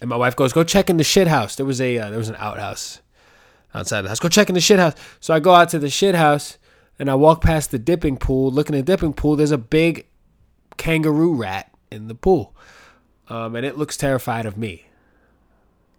And 0.00 0.08
my 0.08 0.16
wife 0.16 0.36
goes, 0.36 0.52
"Go 0.52 0.64
check 0.64 0.88
in 0.88 0.96
the 0.96 1.04
shit 1.04 1.28
house." 1.28 1.56
There 1.56 1.66
was 1.66 1.80
a 1.80 1.98
uh, 1.98 2.10
there 2.10 2.18
was 2.18 2.28
an 2.28 2.36
outhouse 2.38 3.00
outside 3.74 4.02
the 4.02 4.08
house. 4.08 4.20
Go 4.20 4.28
check 4.28 4.48
in 4.48 4.54
the 4.54 4.60
shit 4.60 4.78
house. 4.78 4.94
So 5.20 5.34
I 5.34 5.40
go 5.40 5.54
out 5.54 5.68
to 5.70 5.78
the 5.78 5.90
shit 5.90 6.14
house 6.14 6.58
and 6.98 7.10
I 7.10 7.14
walk 7.14 7.42
past 7.42 7.70
the 7.70 7.78
dipping 7.78 8.16
pool. 8.16 8.50
Looking 8.50 8.74
at 8.74 8.86
the 8.86 8.92
dipping 8.92 9.12
pool, 9.12 9.36
there's 9.36 9.50
a 9.50 9.58
big 9.58 10.06
kangaroo 10.76 11.34
rat 11.34 11.70
in 11.90 12.08
the 12.08 12.14
pool, 12.14 12.54
um, 13.28 13.54
and 13.56 13.64
it 13.64 13.78
looks 13.78 13.96
terrified 13.96 14.46
of 14.46 14.56
me. 14.56 14.86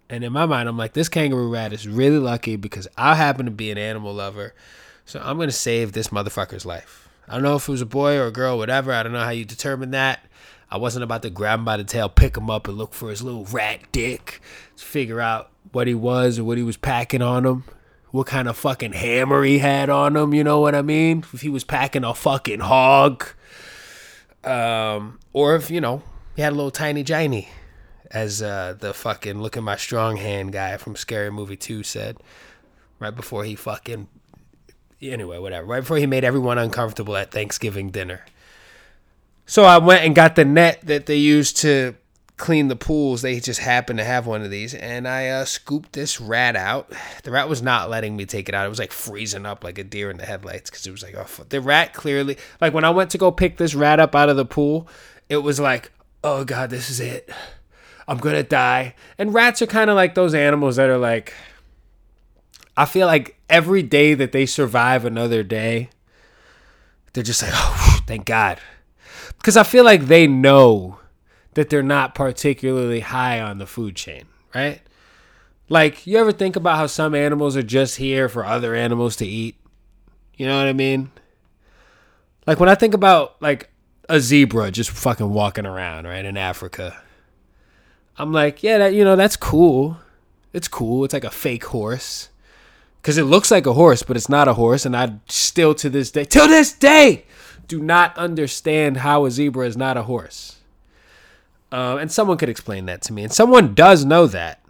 And 0.10 0.24
in 0.24 0.34
my 0.34 0.46
mind, 0.46 0.68
I'm 0.68 0.77
like, 0.77 0.94
this 0.94 1.10
kangaroo 1.10 1.51
rat 1.51 1.72
is 1.72 1.88
really 1.88 2.18
lucky 2.18 2.56
because 2.56 2.88
I 2.98 3.15
happen 3.15 3.46
to 3.46 3.51
be 3.51 3.72
an 3.72 3.77
animal 3.77 4.13
lover, 4.13 4.53
so 5.06 5.22
I'm 5.24 5.38
gonna 5.38 5.51
save 5.51 5.94
this 5.94 6.10
motherfucker's 6.10 6.65
life. 6.65 7.08
I 7.27 7.34
don't 7.34 7.44
know 7.44 7.56
if 7.56 7.70
it 7.70 7.72
was 7.72 7.82
a 7.82 7.86
boy 7.86 8.18
or 8.18 8.27
a 8.27 8.32
girl, 8.32 8.58
whatever. 8.58 8.91
I 8.91 9.03
don't 9.03 9.12
know 9.12 9.24
how 9.24 9.29
you 9.29 9.46
determine 9.46 9.91
that. 9.91 10.25
I 10.72 10.78
wasn't 10.78 11.04
about 11.04 11.24
to 11.24 11.30
grab 11.30 11.60
him 11.60 11.66
by 11.66 11.78
the 11.78 11.84
tail, 11.84 12.10
pick 12.10 12.38
him 12.38 12.50
up, 12.50 12.68
and 12.68 12.78
look 12.78 12.94
for 12.94 13.10
his 13.10 13.24
little 13.24 13.46
rat 13.46 13.92
dick 13.92 14.42
to 14.78 14.86
figure 14.86 15.20
out 15.20 15.50
what 15.72 15.88
he 15.88 15.96
was 15.96 16.38
or 16.38 16.44
what 16.44 16.58
he 16.58 16.64
was 16.64 16.78
packing 16.78 17.22
on 17.22 17.46
him. 17.46 17.64
What 18.12 18.28
kind 18.28 18.48
of 18.48 18.58
fucking 18.58 18.94
hammer 18.94 19.44
he 19.44 19.60
had 19.60 19.90
on 19.90 20.16
him, 20.16 20.34
you 20.34 20.44
know 20.44 20.60
what 20.60 20.74
I 20.74 20.82
mean? 20.82 21.24
If 21.32 21.42
he 21.42 21.50
was 21.50 21.64
packing 21.64 22.04
a 22.04 22.14
fucking 22.14 22.62
hog. 22.62 23.26
Um, 24.44 25.20
or 25.32 25.56
if, 25.56 25.70
you 25.70 25.82
know, 25.82 26.02
he 26.36 26.42
had 26.42 26.54
a 26.54 26.56
little 26.56 26.72
tiny 26.72 27.04
giny, 27.04 27.50
as 28.10 28.42
uh, 28.42 28.76
the 28.80 28.94
fucking 28.94 29.42
look 29.42 29.58
at 29.58 29.64
my 29.64 29.76
strong 29.76 30.18
hand 30.18 30.54
guy 30.54 30.78
from 30.78 30.96
Scary 30.96 31.30
Movie 31.30 31.58
2 31.58 31.84
said. 31.84 32.18
Right 33.00 33.16
before 33.16 33.44
he 33.44 33.56
fucking. 33.56 34.08
Anyway, 35.02 35.38
whatever. 35.38 35.66
Right 35.66 35.82
before 35.82 35.98
he 35.98 36.06
made 36.06 36.24
everyone 36.24 36.58
uncomfortable 36.58 37.16
at 37.16 37.32
Thanksgiving 37.32 37.92
dinner. 37.92 38.26
So 39.50 39.63
I 39.63 39.79
went 39.79 40.06
and 40.06 40.13
got 40.13 40.36
the 40.36 40.46
net 40.46 40.79
that 40.84 41.08
they 41.08 41.15
used 41.15 41.58
to 41.58 41.96
clean 42.38 42.68
the 42.68 42.75
pools. 42.75 43.24
They 43.24 43.39
just 43.39 43.60
happened 43.60 43.98
to 43.98 44.06
have 44.06 44.27
one 44.27 44.44
of 44.44 44.51
these, 44.51 44.75
and 44.75 45.08
I 45.08 45.29
uh, 45.29 45.46
scooped 45.46 45.94
this 45.94 46.22
rat 46.22 46.56
out. 46.56 46.94
The 47.24 47.32
rat 47.32 47.50
was 47.50 47.63
not 47.63 47.89
letting 47.89 48.15
me 48.15 48.27
take 48.27 48.48
it 48.48 48.53
out. 48.53 48.68
It 48.68 48.70
was 48.70 48.77
like 48.77 48.91
freezing 48.91 49.48
up 49.48 49.63
like 49.63 49.79
a 49.79 49.84
deer 49.84 50.12
in 50.12 50.18
the 50.18 50.25
headlights 50.27 50.70
because 50.70 50.86
it 50.86 50.91
was 50.91 51.01
like, 51.01 51.15
oh, 51.18 51.46
the 51.50 51.62
rat 51.62 51.96
clearly, 51.96 52.38
like 52.62 52.75
when 52.75 52.84
I 52.84 52.91
went 52.91 53.10
to 53.10 53.18
go 53.18 53.32
pick 53.32 53.58
this 53.58 53.74
rat 53.74 54.00
up 54.00 54.13
out 54.13 54.29
of 54.29 54.38
the 54.38 54.46
pool, 54.46 54.88
it 55.29 55.38
was 55.38 55.60
like, 55.60 55.91
oh 56.24 56.46
god, 56.46 56.70
this 56.70 56.91
is 56.91 57.00
it. 57.00 57.27
I'm 58.08 58.20
gonna 58.20 58.44
die. 58.44 58.94
And 59.18 59.34
rats 59.34 59.63
are 59.63 59.68
kind 59.68 59.89
of 59.89 59.96
like 59.96 60.13
those 60.13 60.36
animals 60.36 60.75
that 60.75 60.91
are 60.91 61.00
like, 61.00 61.34
I 62.77 62.86
feel 62.86 63.08
like 63.08 63.39
every 63.50 63.82
day 63.82 64.13
that 64.13 64.32
they 64.32 64.46
survive 64.46 65.06
another 65.06 65.41
day, 65.41 65.89
they're 67.13 67.24
just 67.24 67.41
like, 67.41 67.51
oh, 67.56 68.00
thank 68.06 68.27
God 68.27 68.60
because 69.39 69.58
I 69.58 69.63
feel 69.63 69.84
like 69.84 70.05
they 70.05 70.27
know 70.27 71.00
that 71.55 71.69
they're 71.69 71.81
not 71.81 72.15
particularly 72.15 73.00
high 73.00 73.41
on 73.41 73.58
the 73.58 73.65
food 73.65 73.96
chain, 73.96 74.25
right? 74.53 74.81
Like, 75.67 76.05
you 76.08 76.17
ever 76.17 76.31
think 76.31 76.55
about 76.55 76.77
how 76.77 76.88
some 76.88 77.13
animals 77.13 77.58
are 77.58 77.63
just 77.63 77.98
here 77.98 78.29
for 78.29 78.46
other 78.46 78.75
animals 78.75 79.15
to 79.17 79.25
eat? 79.25 79.55
You 80.36 80.46
know 80.48 80.58
what 80.58 80.67
I 80.67 80.74
mean? 80.74 81.12
Like 82.48 82.60
when 82.60 82.69
I 82.69 82.75
think 82.75 82.93
about 82.93 83.39
like 83.41 83.69
a 84.08 84.19
zebra 84.19 84.72
just 84.72 84.89
fucking 84.89 85.29
walking 85.31 85.65
around, 85.65 86.05
right, 86.08 86.25
in 86.25 86.38
Africa. 86.38 87.00
I'm 88.17 88.31
like, 88.31 88.63
yeah, 88.63 88.79
that 88.79 88.93
you 88.93 89.03
know, 89.03 89.15
that's 89.15 89.36
cool. 89.36 89.98
It's 90.51 90.67
cool. 90.67 91.05
It's 91.05 91.13
like 91.13 91.24
a 91.24 91.29
fake 91.29 91.65
horse. 91.65 92.29
Cuz 93.03 93.17
it 93.17 93.25
looks 93.25 93.51
like 93.51 93.67
a 93.67 93.74
horse, 93.74 94.01
but 94.01 94.17
it's 94.17 94.29
not 94.29 94.48
a 94.48 94.55
horse 94.55 94.86
and 94.86 94.96
I 94.96 95.13
still 95.27 95.75
to 95.75 95.89
this 95.89 96.10
day, 96.10 96.25
till 96.25 96.48
this 96.48 96.74
day, 96.74 97.25
do 97.70 97.80
not 97.82 98.18
understand 98.18 98.98
how 98.98 99.24
a 99.24 99.32
zebra 99.32 99.66
is 99.66 99.78
not 99.78 99.96
a 99.96 100.04
horse. 100.04 100.58
Um, 101.72 102.00
and 102.00 102.12
someone 102.12 102.38
could 102.38 102.50
explain 102.50 102.88
that 102.88 103.02
to 103.04 103.14
me. 103.14 103.24
And 103.24 103.32
someone 103.32 103.74
does 103.76 104.04
know 104.04 104.28
that. 104.28 104.62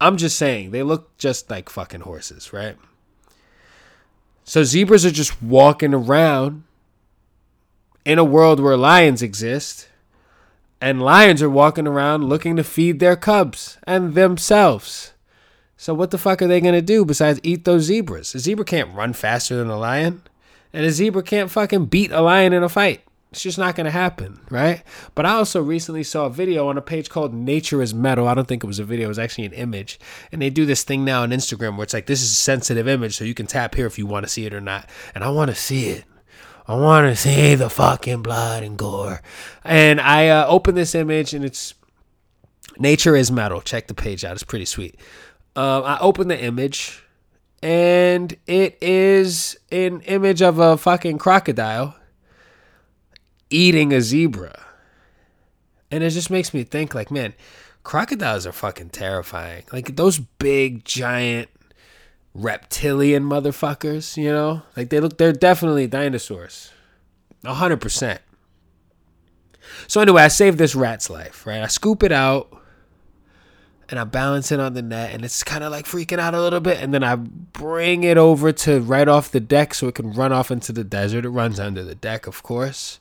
I'm 0.00 0.16
just 0.16 0.36
saying, 0.36 0.72
they 0.72 0.82
look 0.82 1.16
just 1.16 1.48
like 1.48 1.70
fucking 1.70 2.00
horses, 2.00 2.52
right? 2.52 2.76
So 4.44 4.64
zebras 4.64 5.06
are 5.06 5.10
just 5.10 5.40
walking 5.40 5.94
around 5.94 6.64
in 8.04 8.18
a 8.18 8.24
world 8.24 8.58
where 8.58 8.76
lions 8.76 9.22
exist, 9.22 9.88
and 10.80 11.02
lions 11.02 11.42
are 11.42 11.50
walking 11.50 11.86
around 11.86 12.24
looking 12.24 12.56
to 12.56 12.64
feed 12.64 12.98
their 12.98 13.14
cubs 13.14 13.78
and 13.86 14.14
themselves. 14.14 15.12
So 15.76 15.94
what 15.94 16.10
the 16.10 16.18
fuck 16.18 16.42
are 16.42 16.48
they 16.48 16.60
gonna 16.60 16.82
do 16.82 17.04
besides 17.04 17.38
eat 17.42 17.64
those 17.64 17.84
zebras? 17.84 18.34
A 18.34 18.38
zebra 18.38 18.64
can't 18.64 18.94
run 18.94 19.12
faster 19.12 19.56
than 19.56 19.68
a 19.68 19.78
lion, 19.78 20.22
and 20.72 20.84
a 20.84 20.90
zebra 20.90 21.22
can't 21.22 21.50
fucking 21.50 21.86
beat 21.86 22.12
a 22.12 22.20
lion 22.20 22.52
in 22.52 22.62
a 22.62 22.68
fight. 22.68 23.02
It's 23.30 23.42
just 23.42 23.58
not 23.58 23.76
going 23.76 23.84
to 23.84 23.92
happen, 23.92 24.40
right? 24.50 24.82
But 25.14 25.24
I 25.24 25.34
also 25.34 25.62
recently 25.62 26.02
saw 26.02 26.26
a 26.26 26.30
video 26.30 26.66
on 26.66 26.76
a 26.76 26.82
page 26.82 27.08
called 27.08 27.32
Nature 27.32 27.80
is 27.80 27.94
Metal. 27.94 28.26
I 28.26 28.34
don't 28.34 28.48
think 28.48 28.64
it 28.64 28.66
was 28.66 28.80
a 28.80 28.84
video, 28.84 29.06
it 29.06 29.08
was 29.08 29.20
actually 29.20 29.44
an 29.44 29.52
image. 29.52 30.00
And 30.32 30.42
they 30.42 30.50
do 30.50 30.66
this 30.66 30.82
thing 30.82 31.04
now 31.04 31.22
on 31.22 31.30
Instagram 31.30 31.76
where 31.76 31.84
it's 31.84 31.94
like, 31.94 32.06
this 32.06 32.22
is 32.22 32.32
a 32.32 32.34
sensitive 32.34 32.88
image, 32.88 33.16
so 33.16 33.24
you 33.24 33.34
can 33.34 33.46
tap 33.46 33.76
here 33.76 33.86
if 33.86 33.98
you 33.98 34.06
want 34.06 34.26
to 34.26 34.32
see 34.32 34.46
it 34.46 34.54
or 34.54 34.60
not. 34.60 34.88
And 35.14 35.22
I 35.22 35.30
want 35.30 35.48
to 35.50 35.54
see 35.54 35.90
it. 35.90 36.04
I 36.66 36.74
want 36.74 37.06
to 37.06 37.14
see 37.14 37.54
the 37.54 37.70
fucking 37.70 38.22
blood 38.22 38.64
and 38.64 38.76
gore. 38.76 39.22
And 39.62 40.00
I 40.00 40.28
uh, 40.28 40.46
open 40.48 40.74
this 40.74 40.96
image 40.96 41.32
and 41.32 41.44
it's 41.44 41.74
Nature 42.78 43.14
is 43.14 43.30
Metal. 43.30 43.60
Check 43.60 43.86
the 43.86 43.94
page 43.94 44.24
out, 44.24 44.32
it's 44.32 44.42
pretty 44.42 44.64
sweet. 44.64 44.96
Uh, 45.54 45.82
I 45.82 45.98
open 46.00 46.26
the 46.26 46.40
image 46.40 47.04
and 47.62 48.36
it 48.46 48.78
is 48.80 49.58
an 49.70 50.00
image 50.02 50.42
of 50.42 50.58
a 50.58 50.76
fucking 50.76 51.18
crocodile 51.18 51.94
eating 53.50 53.92
a 53.92 54.00
zebra. 54.00 54.58
And 55.90 56.04
it 56.04 56.10
just 56.10 56.30
makes 56.30 56.54
me 56.54 56.62
think 56.62 56.94
like, 56.94 57.10
man, 57.10 57.34
crocodiles 57.82 58.46
are 58.46 58.52
fucking 58.52 58.90
terrifying. 58.90 59.64
Like 59.72 59.96
those 59.96 60.18
big 60.18 60.84
giant 60.84 61.48
reptilian 62.32 63.24
motherfuckers, 63.24 64.16
you 64.16 64.30
know? 64.30 64.62
Like 64.76 64.90
they 64.90 65.00
look 65.00 65.18
they're 65.18 65.32
definitely 65.32 65.86
dinosaurs. 65.86 66.70
A 67.44 67.54
hundred 67.54 67.80
percent. 67.80 68.20
So 69.86 70.00
anyway, 70.00 70.22
I 70.22 70.28
saved 70.28 70.58
this 70.58 70.74
rat's 70.74 71.10
life, 71.10 71.46
right? 71.46 71.62
I 71.62 71.66
scoop 71.66 72.02
it 72.02 72.12
out 72.12 72.59
and 73.90 73.98
I 73.98 74.04
balance 74.04 74.52
it 74.52 74.60
on 74.60 74.74
the 74.74 74.82
net 74.82 75.12
and 75.12 75.24
it's 75.24 75.42
kind 75.42 75.64
of 75.64 75.72
like 75.72 75.84
freaking 75.84 76.20
out 76.20 76.32
a 76.32 76.40
little 76.40 76.60
bit 76.60 76.78
and 76.78 76.94
then 76.94 77.02
I 77.02 77.16
bring 77.16 78.04
it 78.04 78.16
over 78.16 78.52
to 78.52 78.80
right 78.80 79.08
off 79.08 79.32
the 79.32 79.40
deck 79.40 79.74
so 79.74 79.88
it 79.88 79.96
can 79.96 80.12
run 80.12 80.32
off 80.32 80.52
into 80.52 80.72
the 80.72 80.84
desert. 80.84 81.24
It 81.24 81.30
runs 81.30 81.58
under 81.58 81.82
the 81.82 81.96
deck, 81.96 82.28
of 82.28 82.42
course. 82.44 83.00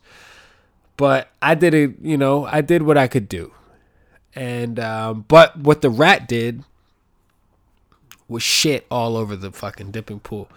But 0.97 1.29
I 1.41 1.53
did 1.53 1.75
it, 1.75 1.95
you 2.01 2.17
know, 2.17 2.45
I 2.45 2.61
did 2.61 2.81
what 2.81 2.97
I 2.97 3.07
could 3.07 3.29
do. 3.29 3.53
And 4.35 4.79
um, 4.79 5.25
but 5.27 5.57
what 5.57 5.81
the 5.81 5.89
rat 5.89 6.27
did 6.27 6.63
was 8.27 8.43
shit 8.43 8.85
all 8.89 9.15
over 9.15 9.35
the 9.35 9.51
fucking 9.51 9.91
dipping 9.91 10.19
pool, 10.19 10.49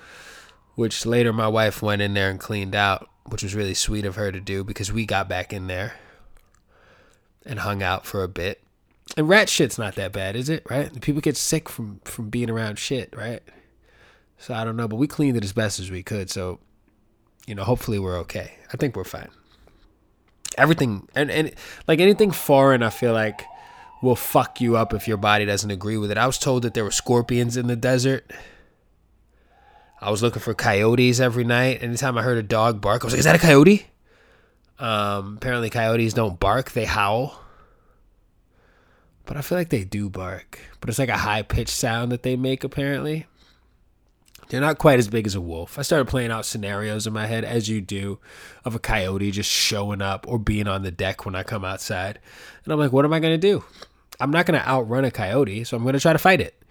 which 0.74 1.06
later 1.06 1.32
my 1.32 1.48
wife 1.48 1.82
went 1.82 2.02
in 2.02 2.14
there 2.14 2.30
and 2.30 2.40
cleaned 2.40 2.74
out, 2.74 3.08
which 3.26 3.42
was 3.42 3.54
really 3.54 3.74
sweet 3.74 4.04
of 4.04 4.16
her 4.16 4.32
to 4.32 4.40
do 4.40 4.64
because 4.64 4.92
we 4.92 5.06
got 5.06 5.28
back 5.28 5.52
in 5.52 5.66
there 5.66 5.94
and 7.44 7.60
hung 7.60 7.82
out 7.82 8.06
for 8.06 8.22
a 8.22 8.28
bit. 8.28 8.61
And 9.16 9.28
rat 9.28 9.48
shit's 9.48 9.78
not 9.78 9.94
that 9.96 10.12
bad, 10.12 10.36
is 10.36 10.48
it? 10.48 10.64
Right? 10.70 11.00
People 11.00 11.20
get 11.20 11.36
sick 11.36 11.68
from 11.68 12.00
from 12.04 12.30
being 12.30 12.50
around 12.50 12.78
shit, 12.78 13.14
right? 13.16 13.42
So 14.38 14.54
I 14.54 14.64
don't 14.64 14.76
know, 14.76 14.88
but 14.88 14.96
we 14.96 15.06
cleaned 15.06 15.36
it 15.36 15.44
as 15.44 15.52
best 15.52 15.78
as 15.78 15.90
we 15.90 16.02
could. 16.02 16.30
So, 16.30 16.58
you 17.46 17.54
know, 17.54 17.62
hopefully 17.64 17.98
we're 17.98 18.18
okay. 18.20 18.54
I 18.72 18.76
think 18.76 18.96
we're 18.96 19.04
fine 19.04 19.28
everything 20.58 21.08
and, 21.14 21.30
and 21.30 21.52
like 21.88 22.00
anything 22.00 22.30
foreign 22.30 22.82
i 22.82 22.90
feel 22.90 23.12
like 23.12 23.44
will 24.02 24.16
fuck 24.16 24.60
you 24.60 24.76
up 24.76 24.92
if 24.92 25.06
your 25.06 25.16
body 25.16 25.44
doesn't 25.44 25.70
agree 25.70 25.96
with 25.96 26.10
it 26.10 26.18
i 26.18 26.26
was 26.26 26.38
told 26.38 26.62
that 26.62 26.74
there 26.74 26.84
were 26.84 26.90
scorpions 26.90 27.56
in 27.56 27.66
the 27.66 27.76
desert 27.76 28.30
i 30.00 30.10
was 30.10 30.22
looking 30.22 30.42
for 30.42 30.54
coyotes 30.54 31.20
every 31.20 31.44
night 31.44 31.82
anytime 31.82 32.18
i 32.18 32.22
heard 32.22 32.38
a 32.38 32.42
dog 32.42 32.80
bark 32.80 33.02
i 33.02 33.06
was 33.06 33.14
like 33.14 33.18
is 33.18 33.24
that 33.24 33.36
a 33.36 33.38
coyote 33.38 33.86
um, 34.78 35.36
apparently 35.36 35.70
coyotes 35.70 36.12
don't 36.12 36.40
bark 36.40 36.72
they 36.72 36.84
howl 36.84 37.40
but 39.32 39.38
i 39.38 39.40
feel 39.40 39.56
like 39.56 39.70
they 39.70 39.82
do 39.82 40.10
bark 40.10 40.58
but 40.78 40.90
it's 40.90 40.98
like 40.98 41.08
a 41.08 41.16
high 41.16 41.40
pitched 41.40 41.70
sound 41.70 42.12
that 42.12 42.22
they 42.22 42.36
make 42.36 42.64
apparently 42.64 43.24
they're 44.48 44.60
not 44.60 44.76
quite 44.76 44.98
as 44.98 45.08
big 45.08 45.26
as 45.26 45.34
a 45.34 45.40
wolf. 45.40 45.78
I 45.78 45.82
started 45.82 46.08
playing 46.08 46.30
out 46.30 46.44
scenarios 46.44 47.06
in 47.06 47.14
my 47.14 47.24
head, 47.24 47.42
as 47.42 47.70
you 47.70 47.80
do, 47.80 48.18
of 48.66 48.74
a 48.74 48.78
coyote 48.78 49.30
just 49.30 49.48
showing 49.48 50.02
up 50.02 50.26
or 50.28 50.38
being 50.38 50.68
on 50.68 50.82
the 50.82 50.90
deck 50.90 51.24
when 51.24 51.34
I 51.34 51.42
come 51.42 51.64
outside. 51.64 52.18
And 52.62 52.72
I'm 52.72 52.78
like, 52.78 52.92
what 52.92 53.06
am 53.06 53.14
I 53.14 53.20
going 53.20 53.32
to 53.32 53.38
do? 53.38 53.64
I'm 54.20 54.30
not 54.30 54.44
going 54.44 54.60
to 54.60 54.68
outrun 54.68 55.06
a 55.06 55.10
coyote, 55.10 55.64
so 55.64 55.74
I'm 55.74 55.84
going 55.84 55.94
to 55.94 56.00
try 56.00 56.12
to 56.12 56.18
fight 56.18 56.42
it. 56.42 56.61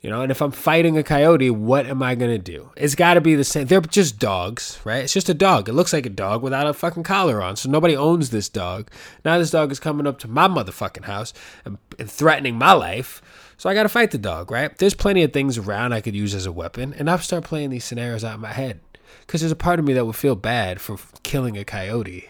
You 0.00 0.10
know, 0.10 0.22
and 0.22 0.30
if 0.30 0.40
I'm 0.40 0.52
fighting 0.52 0.96
a 0.96 1.02
coyote, 1.02 1.50
what 1.50 1.86
am 1.86 2.04
I 2.04 2.14
going 2.14 2.30
to 2.30 2.38
do? 2.38 2.70
It's 2.76 2.94
got 2.94 3.14
to 3.14 3.20
be 3.20 3.34
the 3.34 3.42
same. 3.42 3.66
They're 3.66 3.80
just 3.80 4.20
dogs, 4.20 4.78
right? 4.84 5.02
It's 5.02 5.12
just 5.12 5.28
a 5.28 5.34
dog. 5.34 5.68
It 5.68 5.72
looks 5.72 5.92
like 5.92 6.06
a 6.06 6.10
dog 6.10 6.40
without 6.40 6.68
a 6.68 6.72
fucking 6.72 7.02
collar 7.02 7.42
on. 7.42 7.56
So 7.56 7.68
nobody 7.68 7.96
owns 7.96 8.30
this 8.30 8.48
dog. 8.48 8.90
Now 9.24 9.38
this 9.38 9.50
dog 9.50 9.72
is 9.72 9.80
coming 9.80 10.06
up 10.06 10.20
to 10.20 10.28
my 10.28 10.46
motherfucking 10.46 11.06
house 11.06 11.34
and, 11.64 11.78
and 11.98 12.08
threatening 12.08 12.56
my 12.56 12.72
life. 12.72 13.20
So 13.56 13.68
I 13.68 13.74
got 13.74 13.82
to 13.82 13.88
fight 13.88 14.12
the 14.12 14.18
dog, 14.18 14.52
right? 14.52 14.76
There's 14.78 14.94
plenty 14.94 15.24
of 15.24 15.32
things 15.32 15.58
around 15.58 15.92
I 15.92 16.00
could 16.00 16.14
use 16.14 16.32
as 16.32 16.46
a 16.46 16.52
weapon, 16.52 16.94
and 16.96 17.10
I've 17.10 17.24
started 17.24 17.48
playing 17.48 17.70
these 17.70 17.84
scenarios 17.84 18.22
out 18.22 18.36
in 18.36 18.40
my 18.40 18.52
head 18.52 18.78
because 19.26 19.40
there's 19.40 19.50
a 19.50 19.56
part 19.56 19.80
of 19.80 19.84
me 19.84 19.94
that 19.94 20.06
would 20.06 20.14
feel 20.14 20.36
bad 20.36 20.80
for 20.80 20.96
killing 21.24 21.58
a 21.58 21.64
coyote. 21.64 22.28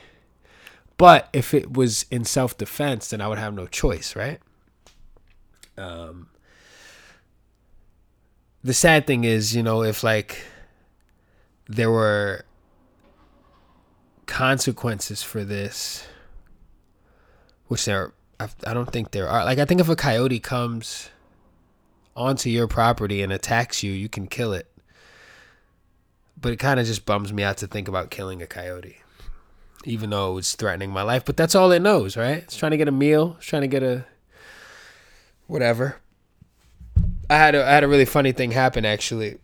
But 0.97 1.29
if 1.35 1.53
it 1.53 1.75
was 1.75 2.07
in 2.11 2.25
self 2.25 2.57
defense, 2.57 3.11
then 3.11 3.21
I 3.21 3.29
would 3.29 3.39
have 3.39 3.53
no 3.53 3.67
choice, 3.67 4.17
right? 4.17 4.41
Um, 5.77 6.29
the 8.69 8.75
sad 8.75 9.07
thing 9.07 9.25
is, 9.25 9.57
you 9.57 9.63
know, 9.63 9.83
if 9.83 10.05
like 10.05 10.43
there 11.69 11.91
were 11.91 12.45
consequences 14.27 15.23
for 15.23 15.43
this, 15.43 16.07
which 17.69 17.87
there, 17.87 18.13
I, 18.39 18.75
don't 18.75 18.93
think 18.93 19.13
there 19.13 19.27
are. 19.27 19.43
Like, 19.43 19.59
I 19.59 19.65
think 19.65 19.81
if 19.81 19.89
a 19.89 19.97
coyote 19.97 20.39
comes 20.39 21.09
onto 22.15 22.51
your 22.51 22.69
property 22.69 23.23
and 23.23 23.33
attacks 23.33 23.83
you, 23.83 23.91
you 23.91 24.11
can 24.11 24.27
kill 24.27 24.53
it. 24.53 24.71
But 26.39 26.53
it 26.53 26.59
kind 26.59 26.79
of 26.79 26.85
just 26.85 27.07
bums 27.07 27.33
me 27.33 27.43
out 27.43 27.57
to 27.59 27.67
think 27.67 27.89
about 27.89 28.11
killing 28.11 28.43
a 28.43 28.47
coyote, 28.47 28.99
even 29.85 30.11
though 30.11 30.37
it's 30.37 30.55
threatening 30.55 30.91
my 30.91 31.03
life. 31.03 31.25
But 31.25 31.39
that's 31.39 31.55
all 31.55 31.73
it 31.73 31.81
knows, 31.81 32.19
right? 32.19 32.43
It's 32.43 32.57
trying 32.59 32.73
to 32.73 32.77
get 32.77 32.87
a 32.87 32.93
meal, 32.93 33.37
it's 33.39 33.47
trying 33.47 33.63
to 33.63 33.69
get 33.69 33.83
a 33.83 34.05
whatever. 35.47 36.03
I 37.31 37.37
had 37.37 37.55
a, 37.55 37.65
I 37.67 37.71
had 37.71 37.85
a 37.85 37.89
really 37.89 38.05
funny 38.05 38.33
thing 38.33 38.53
happen 38.53 38.85
actually. 38.85 39.39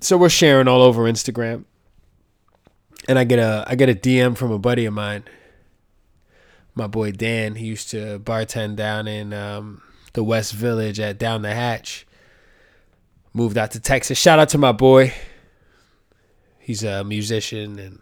So 0.00 0.16
we're 0.16 0.28
sharing 0.28 0.68
all 0.68 0.82
over 0.82 1.04
Instagram, 1.04 1.64
and 3.08 3.18
I 3.18 3.24
get 3.24 3.38
a 3.38 3.64
I 3.66 3.74
get 3.74 3.88
a 3.88 3.94
DM 3.94 4.36
from 4.36 4.50
a 4.50 4.58
buddy 4.58 4.84
of 4.84 4.94
mine. 4.94 5.24
My 6.74 6.86
boy 6.86 7.12
Dan, 7.12 7.54
he 7.54 7.66
used 7.66 7.90
to 7.90 8.18
bartend 8.18 8.76
down 8.76 9.08
in 9.08 9.32
um, 9.32 9.82
the 10.12 10.22
West 10.22 10.52
Village 10.52 11.00
at 11.00 11.18
Down 11.18 11.42
the 11.42 11.54
Hatch. 11.54 12.06
Moved 13.32 13.56
out 13.56 13.70
to 13.72 13.80
Texas. 13.80 14.18
Shout 14.18 14.38
out 14.38 14.50
to 14.50 14.58
my 14.58 14.72
boy. 14.72 15.14
He's 16.58 16.82
a 16.82 17.04
musician 17.04 17.78
and 17.78 18.00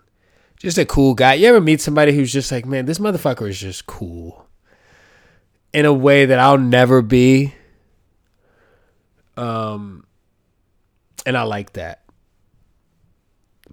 just 0.59 0.79
a 0.79 0.87
cool 0.87 1.15
guy. 1.15 1.35
You 1.35 1.49
ever 1.49 1.61
meet 1.61 1.81
somebody 1.81 2.13
who's 2.13 2.33
just 2.33 2.51
like, 2.51 2.67
man, 2.67 2.87
this 2.87 2.99
motherfucker 2.99 3.49
is 3.49 3.61
just 3.61 3.87
cool 3.87 4.47
in 5.73 5.85
a 5.85 5.93
way 5.93 6.25
that 6.25 6.39
I'll 6.39 6.59
never 6.59 7.03
be? 7.03 7.55
Um, 9.37 10.07
and 11.27 11.37
I 11.37 11.43
like 11.43 11.73
that. 11.75 12.03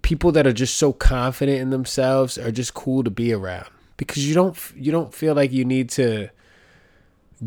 People 0.02 0.32
that 0.32 0.48
are 0.48 0.54
just 0.54 0.78
so 0.78 0.94
confident 0.94 1.60
in 1.60 1.70
themselves 1.70 2.38
are 2.38 2.52
just 2.52 2.74
cool 2.74 3.04
to 3.04 3.12
be 3.12 3.34
around 3.34 3.68
because 3.98 4.28
you 4.28 4.34
don't 4.34 4.58
you 4.76 4.92
don't 4.92 5.14
feel 5.14 5.36
like 5.36 5.52
you 5.52 5.64
need 5.64 5.90
to 5.92 6.30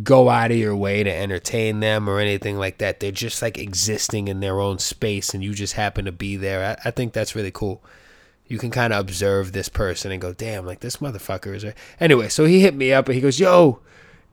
go 0.03 0.29
out 0.29 0.51
of 0.51 0.57
your 0.57 0.77
way 0.77 1.03
to 1.03 1.13
entertain 1.13 1.81
them 1.81 2.09
or 2.09 2.19
anything 2.21 2.59
like 2.59 2.79
that. 2.79 3.01
They're 3.01 3.11
just 3.13 3.43
like 3.43 3.59
existing 3.59 4.29
in 4.29 4.41
their 4.41 4.61
own 4.61 4.79
space 4.79 5.35
and 5.35 5.43
you 5.43 5.55
just 5.55 5.75
happen 5.75 6.05
to 6.05 6.13
be 6.13 6.37
there. 6.37 6.79
I, 6.85 6.89
I 6.89 6.91
think 6.91 7.13
that's 7.13 7.35
really 7.35 7.51
cool. 7.53 7.83
you 8.47 8.59
can 8.59 8.71
kind 8.71 8.93
of 8.93 9.01
observe 9.01 9.53
this 9.53 9.69
person 9.69 10.13
and 10.13 10.21
go, 10.21 10.33
damn, 10.33 10.67
like 10.67 10.81
this 10.81 10.99
motherfucker 10.99 11.55
is. 11.55 11.65
Anyway, 11.99 12.29
so 12.29 12.45
he 12.45 12.61
hit 12.61 12.75
me 12.75 12.93
up 12.93 13.07
and 13.09 13.15
he 13.15 13.21
goes, 13.21 13.41
yo, 13.41 13.81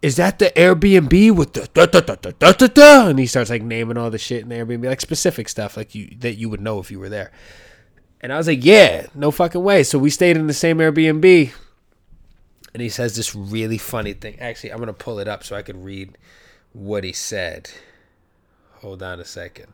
is 0.01 0.15
that 0.15 0.39
the 0.39 0.51
Airbnb 0.55 1.35
with 1.35 1.53
the 1.53 1.69
da, 1.73 1.85
da, 1.85 1.99
da, 1.99 2.15
da, 2.15 2.31
da, 2.37 2.51
da, 2.51 2.67
da? 2.67 3.07
and 3.07 3.19
he 3.19 3.27
starts 3.27 3.49
like 3.49 3.61
naming 3.61 3.97
all 3.97 4.09
the 4.09 4.17
shit 4.17 4.41
in 4.41 4.49
the 4.49 4.55
Airbnb, 4.55 4.85
like 4.85 5.01
specific 5.01 5.47
stuff 5.47 5.77
like 5.77 5.93
you 5.93 6.15
that 6.19 6.35
you 6.35 6.49
would 6.49 6.61
know 6.61 6.79
if 6.79 6.89
you 6.89 6.99
were 6.99 7.09
there. 7.09 7.31
And 8.19 8.33
I 8.33 8.37
was 8.37 8.47
like, 8.47 8.63
yeah, 8.63 9.07
no 9.15 9.31
fucking 9.31 9.63
way. 9.63 9.83
So 9.83 9.99
we 9.99 10.09
stayed 10.09 10.37
in 10.37 10.47
the 10.47 10.53
same 10.53 10.77
Airbnb. 10.77 11.51
And 12.73 12.81
he 12.81 12.89
says 12.89 13.15
this 13.15 13.35
really 13.35 13.77
funny 13.77 14.13
thing. 14.13 14.39
Actually, 14.39 14.71
I'm 14.71 14.79
gonna 14.79 14.93
pull 14.93 15.19
it 15.19 15.27
up 15.27 15.43
so 15.43 15.55
I 15.55 15.61
can 15.61 15.83
read 15.83 16.17
what 16.73 17.03
he 17.03 17.11
said. 17.11 17.69
Hold 18.75 19.03
on 19.03 19.19
a 19.19 19.25
second. 19.25 19.73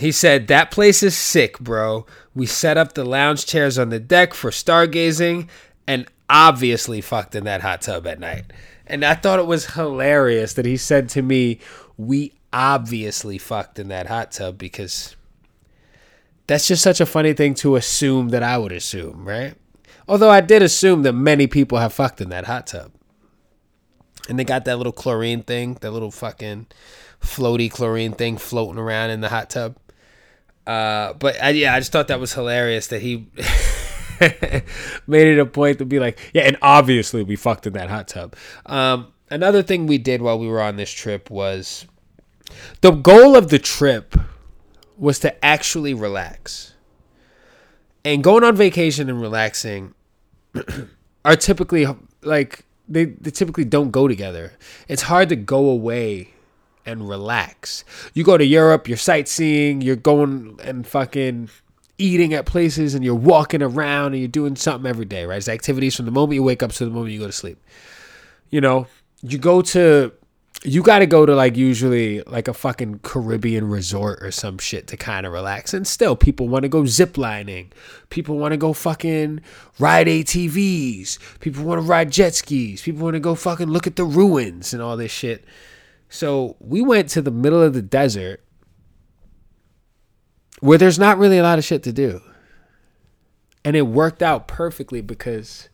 He 0.00 0.12
said, 0.12 0.46
That 0.46 0.70
place 0.70 1.02
is 1.02 1.14
sick, 1.14 1.58
bro. 1.58 2.06
We 2.34 2.46
set 2.46 2.78
up 2.78 2.94
the 2.94 3.04
lounge 3.04 3.44
chairs 3.44 3.78
on 3.78 3.90
the 3.90 4.00
deck 4.00 4.32
for 4.32 4.50
stargazing 4.50 5.48
and 5.86 6.06
obviously 6.30 7.02
fucked 7.02 7.34
in 7.34 7.44
that 7.44 7.60
hot 7.60 7.82
tub 7.82 8.06
at 8.06 8.18
night. 8.18 8.46
And 8.86 9.04
I 9.04 9.14
thought 9.14 9.38
it 9.38 9.46
was 9.46 9.74
hilarious 9.74 10.54
that 10.54 10.64
he 10.64 10.78
said 10.78 11.10
to 11.10 11.22
me, 11.22 11.58
We 11.98 12.32
obviously 12.50 13.36
fucked 13.36 13.78
in 13.78 13.88
that 13.88 14.06
hot 14.06 14.32
tub 14.32 14.56
because 14.56 15.16
that's 16.46 16.66
just 16.66 16.82
such 16.82 17.02
a 17.02 17.06
funny 17.06 17.34
thing 17.34 17.52
to 17.56 17.76
assume 17.76 18.30
that 18.30 18.42
I 18.42 18.56
would 18.56 18.72
assume, 18.72 19.28
right? 19.28 19.54
Although 20.08 20.30
I 20.30 20.40
did 20.40 20.62
assume 20.62 21.02
that 21.02 21.12
many 21.12 21.46
people 21.46 21.76
have 21.76 21.92
fucked 21.92 22.22
in 22.22 22.30
that 22.30 22.46
hot 22.46 22.66
tub. 22.66 22.90
And 24.30 24.38
they 24.38 24.44
got 24.44 24.64
that 24.64 24.78
little 24.78 24.94
chlorine 24.94 25.42
thing, 25.42 25.74
that 25.82 25.90
little 25.90 26.10
fucking 26.10 26.68
floaty 27.20 27.70
chlorine 27.70 28.12
thing 28.12 28.38
floating 28.38 28.78
around 28.78 29.10
in 29.10 29.20
the 29.20 29.28
hot 29.28 29.50
tub. 29.50 29.76
Uh, 30.70 31.14
but 31.14 31.34
I, 31.42 31.50
yeah, 31.50 31.74
I 31.74 31.80
just 31.80 31.90
thought 31.90 32.06
that 32.06 32.20
was 32.20 32.32
hilarious 32.32 32.86
that 32.88 33.02
he 33.02 33.26
made 35.08 35.26
it 35.26 35.40
a 35.40 35.44
point 35.44 35.78
to 35.78 35.84
be 35.84 35.98
like, 35.98 36.16
yeah, 36.32 36.42
and 36.42 36.56
obviously 36.62 37.24
we 37.24 37.34
fucked 37.34 37.66
in 37.66 37.72
that 37.72 37.90
hot 37.90 38.06
tub. 38.06 38.36
Um, 38.66 39.12
another 39.30 39.64
thing 39.64 39.88
we 39.88 39.98
did 39.98 40.22
while 40.22 40.38
we 40.38 40.46
were 40.46 40.62
on 40.62 40.76
this 40.76 40.92
trip 40.92 41.28
was 41.28 41.86
the 42.82 42.92
goal 42.92 43.34
of 43.34 43.48
the 43.48 43.58
trip 43.58 44.14
was 44.96 45.18
to 45.18 45.44
actually 45.44 45.92
relax. 45.92 46.74
And 48.04 48.22
going 48.22 48.44
on 48.44 48.54
vacation 48.54 49.10
and 49.10 49.20
relaxing 49.20 49.92
are 51.24 51.34
typically 51.34 51.84
like 52.22 52.64
they, 52.88 53.06
they 53.06 53.32
typically 53.32 53.64
don't 53.64 53.90
go 53.90 54.06
together. 54.06 54.52
It's 54.86 55.02
hard 55.02 55.30
to 55.30 55.36
go 55.36 55.68
away 55.68 56.30
and 56.86 57.08
relax. 57.08 57.84
You 58.14 58.24
go 58.24 58.36
to 58.36 58.44
Europe, 58.44 58.88
you're 58.88 58.96
sightseeing, 58.96 59.80
you're 59.80 59.96
going 59.96 60.58
and 60.62 60.86
fucking 60.86 61.50
eating 61.98 62.32
at 62.32 62.46
places 62.46 62.94
and 62.94 63.04
you're 63.04 63.14
walking 63.14 63.62
around 63.62 64.12
and 64.12 64.18
you're 64.18 64.28
doing 64.28 64.56
something 64.56 64.88
every 64.88 65.04
day, 65.04 65.26
right? 65.26 65.36
It's 65.36 65.48
activities 65.48 65.96
from 65.96 66.06
the 66.06 66.10
moment 66.10 66.34
you 66.34 66.42
wake 66.42 66.62
up 66.62 66.72
to 66.72 66.84
the 66.84 66.90
moment 66.90 67.12
you 67.12 67.20
go 67.20 67.26
to 67.26 67.32
sleep. 67.32 67.62
You 68.48 68.60
know, 68.60 68.86
you 69.22 69.38
go 69.38 69.62
to 69.62 70.12
you 70.62 70.82
got 70.82 70.98
to 70.98 71.06
go 71.06 71.24
to 71.24 71.34
like 71.34 71.56
usually 71.56 72.20
like 72.22 72.46
a 72.46 72.52
fucking 72.52 72.98
Caribbean 72.98 73.68
resort 73.68 74.22
or 74.22 74.30
some 74.30 74.58
shit 74.58 74.86
to 74.88 74.96
kind 74.96 75.24
of 75.24 75.32
relax. 75.32 75.72
And 75.72 75.86
still, 75.86 76.16
people 76.16 76.48
want 76.48 76.64
to 76.64 76.68
go 76.68 76.82
ziplining. 76.82 77.68
People 78.10 78.36
want 78.36 78.52
to 78.52 78.58
go 78.58 78.74
fucking 78.74 79.40
ride 79.78 80.06
ATVs. 80.06 81.18
People 81.40 81.64
want 81.64 81.80
to 81.80 81.86
ride 81.86 82.12
jet 82.12 82.34
skis. 82.34 82.82
People 82.82 83.04
want 83.04 83.14
to 83.14 83.20
go 83.20 83.34
fucking 83.34 83.68
look 83.68 83.86
at 83.86 83.96
the 83.96 84.04
ruins 84.04 84.74
and 84.74 84.82
all 84.82 84.98
this 84.98 85.12
shit. 85.12 85.44
So 86.10 86.56
we 86.60 86.82
went 86.82 87.08
to 87.10 87.22
the 87.22 87.30
middle 87.30 87.62
of 87.62 87.72
the 87.72 87.82
desert 87.82 88.44
where 90.60 90.76
there's 90.76 90.98
not 90.98 91.16
really 91.16 91.38
a 91.38 91.42
lot 91.42 91.58
of 91.58 91.64
shit 91.64 91.82
to 91.84 91.92
do. 91.92 92.20
And 93.64 93.76
it 93.76 93.82
worked 93.82 94.22
out 94.22 94.46
perfectly 94.46 95.00
because 95.00 95.70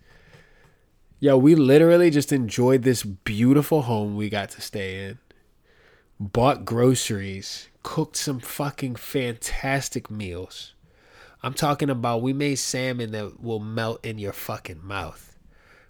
Yo, 1.19 1.39
we 1.39 1.55
literally 1.55 2.11
just 2.11 2.31
enjoyed 2.31 2.83
this 2.83 3.03
beautiful 3.03 3.83
home 3.83 4.17
we 4.17 4.29
got 4.29 4.51
to 4.51 4.61
stay 4.61 5.07
in. 5.07 5.19
Bought 6.21 6.67
groceries, 6.67 7.69
cooked 7.83 8.17
some 8.17 8.39
fucking 8.39 8.97
fantastic 8.97 10.11
meals. 10.11 10.75
I'm 11.43 11.55
talking 11.55 11.89
about 11.89 12.21
we 12.21 12.35
made 12.35 12.57
salmon 12.57 13.13
that 13.13 13.43
will 13.43 13.61
melt 13.61 14.05
in 14.05 14.19
your 14.19 14.35
fucking 14.35 14.87
mouth. 14.87 15.39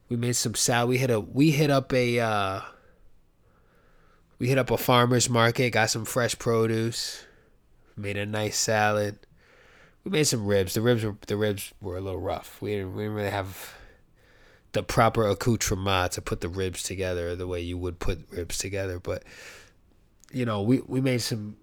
We 0.09 0.17
made 0.17 0.37
some 0.37 0.55
salad. 0.55 0.91
We 0.91 0.99
hit 0.99 1.11
a 1.11 1.19
we 1.19 1.51
hit 1.51 1.71
up 1.71 1.93
a 1.93 2.21
uh 2.21 2.61
we 4.39 4.49
hit 4.49 4.59
up 4.59 4.71
a 4.71 4.77
farmer's 4.77 5.29
market, 5.29 5.71
got 5.71 5.91
some 5.91 6.05
fresh 6.05 6.39
produce, 6.39 7.25
made 7.97 8.17
a 8.17 8.27
nice 8.27 8.59
salad. 8.59 9.19
We 10.05 10.11
made 10.11 10.25
some 10.25 10.47
ribs. 10.47 10.75
The 10.75 10.83
ribs 10.83 11.05
were 11.05 11.17
the 11.27 11.37
ribs 11.37 11.73
were 11.81 11.97
a 11.97 12.01
little 12.01 12.21
rough. 12.21 12.61
We 12.61 12.73
didn't, 12.73 12.95
we 12.95 13.05
didn't 13.05 13.17
really 13.17 13.31
have 13.31 13.75
the 14.73 14.83
proper 14.83 15.27
accoutrement 15.27 16.13
to 16.13 16.23
put 16.23 16.43
the 16.43 16.49
ribs 16.49 16.83
together 16.83 17.35
the 17.35 17.47
way 17.47 17.61
you 17.61 17.79
would 17.79 17.99
put 17.99 18.21
ribs 18.31 18.59
together. 18.59 19.01
But 19.01 19.25
you 20.33 20.45
know, 20.45 20.63
we, 20.63 20.81
we 20.87 21.01
made 21.01 21.23
some 21.23 21.57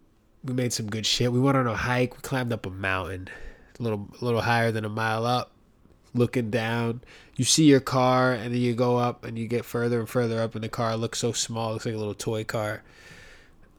we 0.43 0.53
made 0.53 0.73
some 0.73 0.89
good 0.89 1.05
shit. 1.05 1.31
We 1.31 1.39
went 1.39 1.57
on 1.57 1.67
a 1.67 1.75
hike. 1.75 2.15
We 2.15 2.21
climbed 2.21 2.51
up 2.51 2.65
a 2.65 2.69
mountain, 2.69 3.29
a 3.79 3.83
little 3.83 4.09
a 4.19 4.25
little 4.25 4.41
higher 4.41 4.71
than 4.71 4.83
a 4.83 4.89
mile 4.89 5.25
up, 5.25 5.52
looking 6.13 6.49
down. 6.49 7.01
You 7.35 7.45
see 7.45 7.65
your 7.65 7.79
car, 7.79 8.33
and 8.33 8.53
then 8.53 8.61
you 8.61 8.73
go 8.73 8.97
up, 8.97 9.25
and 9.25 9.37
you 9.37 9.47
get 9.47 9.65
further 9.65 9.99
and 9.99 10.09
further 10.09 10.41
up, 10.41 10.55
and 10.55 10.63
the 10.63 10.69
car 10.69 10.95
looks 10.95 11.19
so 11.19 11.31
small. 11.31 11.69
It 11.69 11.73
looks 11.73 11.85
like 11.85 11.95
a 11.95 11.97
little 11.97 12.13
toy 12.13 12.43
car. 12.43 12.83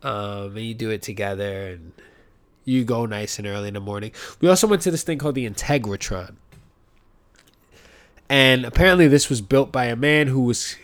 Um, 0.03 0.57
and 0.57 0.66
you 0.66 0.75
do 0.75 0.90
it 0.90 1.03
together, 1.03 1.68
and 1.68 1.92
you 2.64 2.85
go 2.85 3.07
nice 3.07 3.38
and 3.38 3.47
early 3.47 3.68
in 3.68 3.75
the 3.75 3.81
morning. 3.81 4.12
We 4.40 4.49
also 4.49 4.66
went 4.66 4.83
to 4.83 4.90
this 4.90 5.03
thing 5.03 5.18
called 5.18 5.35
the 5.35 5.49
Integratron. 5.49 6.37
And 8.29 8.64
apparently, 8.64 9.07
this 9.07 9.29
was 9.29 9.40
built 9.40 9.70
by 9.70 9.87
a 9.87 9.97
man 9.97 10.29
who 10.29 10.40
was 10.40 10.77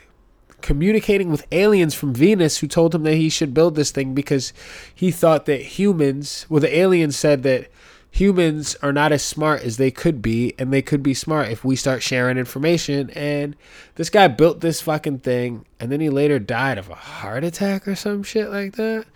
communicating 0.60 1.30
with 1.30 1.46
aliens 1.52 1.94
from 1.94 2.12
Venus 2.12 2.58
who 2.58 2.66
told 2.66 2.94
him 2.94 3.02
that 3.04 3.14
he 3.14 3.28
should 3.28 3.54
build 3.54 3.74
this 3.74 3.90
thing 3.90 4.14
because 4.14 4.52
he 4.94 5.10
thought 5.10 5.46
that 5.46 5.62
humans, 5.62 6.46
well, 6.48 6.60
the 6.60 6.76
aliens 6.76 7.16
said 7.16 7.42
that 7.44 7.70
humans 8.10 8.76
are 8.82 8.92
not 8.92 9.12
as 9.12 9.22
smart 9.22 9.62
as 9.62 9.76
they 9.76 9.90
could 9.90 10.20
be, 10.20 10.54
and 10.58 10.72
they 10.72 10.82
could 10.82 11.02
be 11.02 11.14
smart 11.14 11.48
if 11.48 11.64
we 11.64 11.76
start 11.76 12.02
sharing 12.02 12.38
information. 12.38 13.10
And 13.10 13.56
this 13.94 14.10
guy 14.10 14.28
built 14.28 14.60
this 14.60 14.80
fucking 14.80 15.20
thing, 15.20 15.64
and 15.78 15.90
then 15.90 16.00
he 16.00 16.10
later 16.10 16.38
died 16.38 16.78
of 16.78 16.88
a 16.88 16.94
heart 16.94 17.44
attack 17.44 17.86
or 17.86 17.94
some 17.94 18.22
shit 18.22 18.50
like 18.50 18.74
that. 18.74 19.06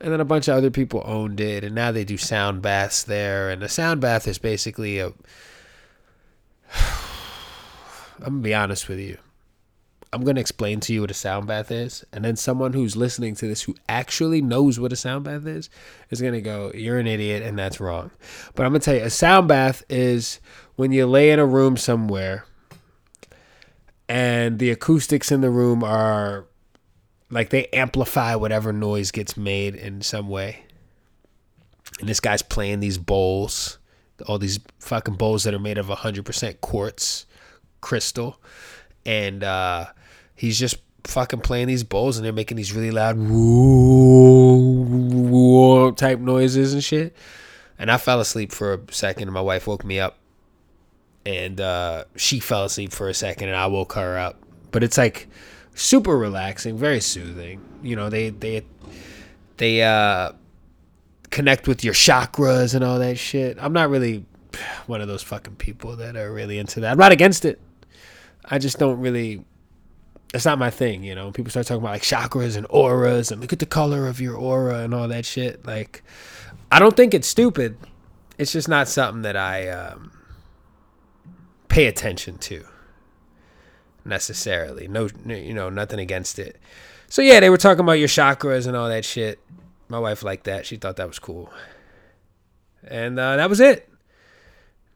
And 0.00 0.12
then 0.12 0.20
a 0.20 0.24
bunch 0.24 0.48
of 0.48 0.56
other 0.56 0.70
people 0.70 1.02
owned 1.04 1.40
it, 1.40 1.64
and 1.64 1.74
now 1.74 1.90
they 1.92 2.04
do 2.04 2.16
sound 2.16 2.62
baths 2.62 3.02
there. 3.02 3.50
And 3.50 3.62
a 3.62 3.68
sound 3.68 4.00
bath 4.00 4.28
is 4.28 4.38
basically 4.38 4.98
a 4.98 5.06
I'm 8.18 8.24
gonna 8.24 8.38
be 8.42 8.54
honest 8.54 8.88
with 8.88 8.98
you. 8.98 9.18
I'm 10.14 10.22
gonna 10.22 10.40
explain 10.40 10.78
to 10.80 10.92
you 10.92 11.00
what 11.00 11.10
a 11.10 11.14
sound 11.14 11.48
bath 11.48 11.72
is, 11.72 12.04
and 12.12 12.24
then 12.24 12.36
someone 12.36 12.72
who's 12.72 12.94
listening 12.94 13.34
to 13.34 13.48
this 13.48 13.62
who 13.62 13.74
actually 13.88 14.40
knows 14.40 14.78
what 14.78 14.92
a 14.92 14.96
sound 14.96 15.24
bath 15.24 15.44
is 15.44 15.68
is 16.08 16.22
gonna 16.22 16.40
go, 16.40 16.70
"You're 16.72 17.00
an 17.00 17.08
idiot," 17.08 17.42
and 17.42 17.58
that's 17.58 17.80
wrong. 17.80 18.12
But 18.54 18.64
I'm 18.64 18.70
gonna 18.70 18.78
tell 18.78 18.94
you, 18.94 19.02
a 19.02 19.10
sound 19.10 19.48
bath 19.48 19.82
is 19.88 20.38
when 20.76 20.92
you 20.92 21.06
lay 21.06 21.30
in 21.30 21.40
a 21.40 21.44
room 21.44 21.76
somewhere, 21.76 22.44
and 24.08 24.60
the 24.60 24.70
acoustics 24.70 25.32
in 25.32 25.40
the 25.40 25.50
room 25.50 25.82
are 25.82 26.46
like 27.28 27.50
they 27.50 27.66
amplify 27.72 28.36
whatever 28.36 28.72
noise 28.72 29.10
gets 29.10 29.36
made 29.36 29.74
in 29.74 30.00
some 30.00 30.28
way. 30.28 30.62
And 31.98 32.08
this 32.08 32.20
guy's 32.20 32.42
playing 32.42 32.78
these 32.78 32.98
bowls, 32.98 33.78
all 34.28 34.38
these 34.38 34.60
fucking 34.78 35.14
bowls 35.14 35.42
that 35.42 35.54
are 35.54 35.58
made 35.58 35.78
of 35.78 35.86
100% 35.86 36.60
quartz 36.60 37.26
crystal, 37.80 38.40
and 39.04 39.42
uh, 39.42 39.86
he's 40.34 40.58
just 40.58 40.76
fucking 41.04 41.40
playing 41.40 41.68
these 41.68 41.84
bowls, 41.84 42.16
and 42.16 42.24
they're 42.24 42.32
making 42.32 42.56
these 42.56 42.72
really 42.72 42.90
loud 42.90 43.16
whoa, 43.18 44.30
type 45.92 46.18
noises 46.18 46.72
and 46.72 46.82
shit. 46.82 47.14
And 47.78 47.90
I 47.90 47.98
fell 47.98 48.20
asleep 48.20 48.52
for 48.52 48.74
a 48.74 48.80
second, 48.92 49.24
and 49.24 49.32
my 49.32 49.40
wife 49.40 49.66
woke 49.66 49.84
me 49.84 50.00
up, 50.00 50.18
and 51.26 51.60
uh, 51.60 52.04
she 52.16 52.40
fell 52.40 52.64
asleep 52.64 52.92
for 52.92 53.08
a 53.08 53.14
second, 53.14 53.48
and 53.48 53.56
I 53.56 53.66
woke 53.66 53.94
her 53.94 54.16
up. 54.18 54.40
But 54.70 54.82
it's 54.82 54.98
like 54.98 55.28
super 55.74 56.16
relaxing, 56.16 56.76
very 56.78 57.00
soothing. 57.00 57.60
You 57.82 57.96
know, 57.96 58.08
they 58.10 58.30
they 58.30 58.64
they 59.56 59.82
uh, 59.82 60.32
connect 61.30 61.68
with 61.68 61.84
your 61.84 61.94
chakras 61.94 62.74
and 62.74 62.84
all 62.84 62.98
that 62.98 63.18
shit. 63.18 63.58
I'm 63.60 63.72
not 63.72 63.90
really 63.90 64.24
one 64.86 65.00
of 65.00 65.08
those 65.08 65.22
fucking 65.22 65.56
people 65.56 65.96
that 65.96 66.16
are 66.16 66.32
really 66.32 66.58
into 66.58 66.80
that. 66.80 66.92
I'm 66.92 66.98
not 66.98 67.12
against 67.12 67.44
it. 67.44 67.60
I 68.44 68.58
just 68.58 68.78
don't 68.78 69.00
really. 69.00 69.44
It's 70.34 70.44
not 70.44 70.58
my 70.58 70.68
thing, 70.68 71.04
you 71.04 71.14
know. 71.14 71.30
People 71.30 71.50
start 71.50 71.66
talking 71.66 71.80
about 71.80 71.92
like 71.92 72.02
chakras 72.02 72.56
and 72.56 72.66
auras 72.68 73.30
and 73.30 73.40
look 73.40 73.52
at 73.52 73.60
the 73.60 73.66
color 73.66 74.08
of 74.08 74.20
your 74.20 74.36
aura 74.36 74.80
and 74.80 74.92
all 74.92 75.06
that 75.06 75.24
shit. 75.24 75.64
Like, 75.64 76.02
I 76.72 76.80
don't 76.80 76.96
think 76.96 77.14
it's 77.14 77.28
stupid. 77.28 77.78
It's 78.36 78.50
just 78.52 78.68
not 78.68 78.88
something 78.88 79.22
that 79.22 79.36
I 79.36 79.68
um, 79.68 80.10
pay 81.68 81.86
attention 81.86 82.36
to 82.38 82.64
necessarily. 84.04 84.88
No, 84.88 85.08
you 85.24 85.54
know, 85.54 85.70
nothing 85.70 86.00
against 86.00 86.40
it. 86.40 86.58
So 87.08 87.22
yeah, 87.22 87.38
they 87.38 87.48
were 87.48 87.56
talking 87.56 87.84
about 87.84 88.00
your 88.00 88.08
chakras 88.08 88.66
and 88.66 88.76
all 88.76 88.88
that 88.88 89.04
shit. 89.04 89.38
My 89.88 90.00
wife 90.00 90.24
liked 90.24 90.44
that. 90.44 90.66
She 90.66 90.76
thought 90.76 90.96
that 90.96 91.06
was 91.06 91.20
cool. 91.20 91.48
And 92.86 93.20
uh, 93.20 93.36
that 93.36 93.48
was 93.48 93.60
it. 93.60 93.88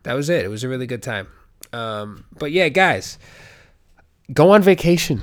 That 0.02 0.14
was 0.14 0.28
it. 0.28 0.44
It 0.44 0.48
was 0.48 0.64
a 0.64 0.68
really 0.68 0.86
good 0.86 1.02
time. 1.02 1.28
Um, 1.72 2.24
but 2.36 2.50
yeah, 2.50 2.70
guys, 2.70 3.18
go 4.32 4.50
on 4.50 4.62
vacation 4.62 5.22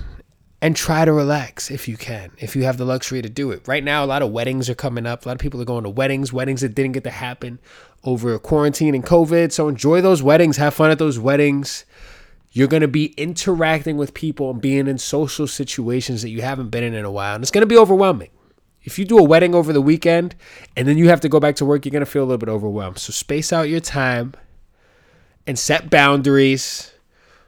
and 0.61 0.75
try 0.75 1.05
to 1.05 1.13
relax 1.13 1.69
if 1.69 1.87
you 1.87 1.97
can, 1.97 2.31
if 2.39 2.55
you 2.55 2.63
have 2.63 2.77
the 2.77 2.85
luxury 2.85 3.21
to 3.21 3.29
do 3.29 3.51
it. 3.51 3.67
Right 3.67 3.83
now, 3.83 4.03
a 4.03 4.07
lot 4.07 4.21
of 4.21 4.31
weddings 4.31 4.69
are 4.69 4.75
coming 4.75 5.05
up. 5.05 5.25
A 5.25 5.29
lot 5.29 5.35
of 5.35 5.39
people 5.39 5.61
are 5.61 5.65
going 5.65 5.83
to 5.83 5.89
weddings, 5.89 6.33
weddings 6.33 6.61
that 6.61 6.73
didn't 6.73 6.93
get 6.93 7.03
to 7.03 7.11
happen 7.11 7.59
over 8.03 8.37
quarantine 8.39 8.95
and 8.95 9.05
COVID. 9.05 9.51
So 9.51 9.67
enjoy 9.67 10.01
those 10.01 10.23
weddings, 10.23 10.57
have 10.57 10.73
fun 10.73 10.91
at 10.91 10.99
those 10.99 11.19
weddings. 11.19 11.85
You're 12.51 12.67
going 12.67 12.81
to 12.81 12.87
be 12.87 13.07
interacting 13.17 13.97
with 13.97 14.13
people 14.13 14.49
and 14.49 14.61
being 14.61 14.87
in 14.87 14.97
social 14.97 15.45
situations 15.45 16.21
that 16.21 16.29
you 16.29 16.41
haven't 16.41 16.69
been 16.69 16.83
in 16.83 16.93
in 16.93 17.03
a 17.03 17.11
while. 17.11 17.35
And 17.35 17.43
it's 17.43 17.51
going 17.51 17.63
to 17.63 17.67
be 17.67 17.77
overwhelming. 17.77 18.29
If 18.81 18.97
you 18.97 19.05
do 19.05 19.17
a 19.17 19.23
wedding 19.23 19.53
over 19.53 19.73
the 19.73 19.81
weekend 19.81 20.35
and 20.77 20.87
then 20.87 20.97
you 20.97 21.09
have 21.09 21.21
to 21.21 21.29
go 21.29 21.39
back 21.39 21.57
to 21.57 21.65
work, 21.65 21.85
you're 21.85 21.91
going 21.91 22.05
to 22.05 22.09
feel 22.09 22.23
a 22.23 22.25
little 22.25 22.37
bit 22.37 22.49
overwhelmed. 22.49 22.99
So 22.99 23.11
space 23.11 23.51
out 23.51 23.67
your 23.67 23.81
time 23.81 24.33
and 25.45 25.59
set 25.59 25.89
boundaries 25.89 26.91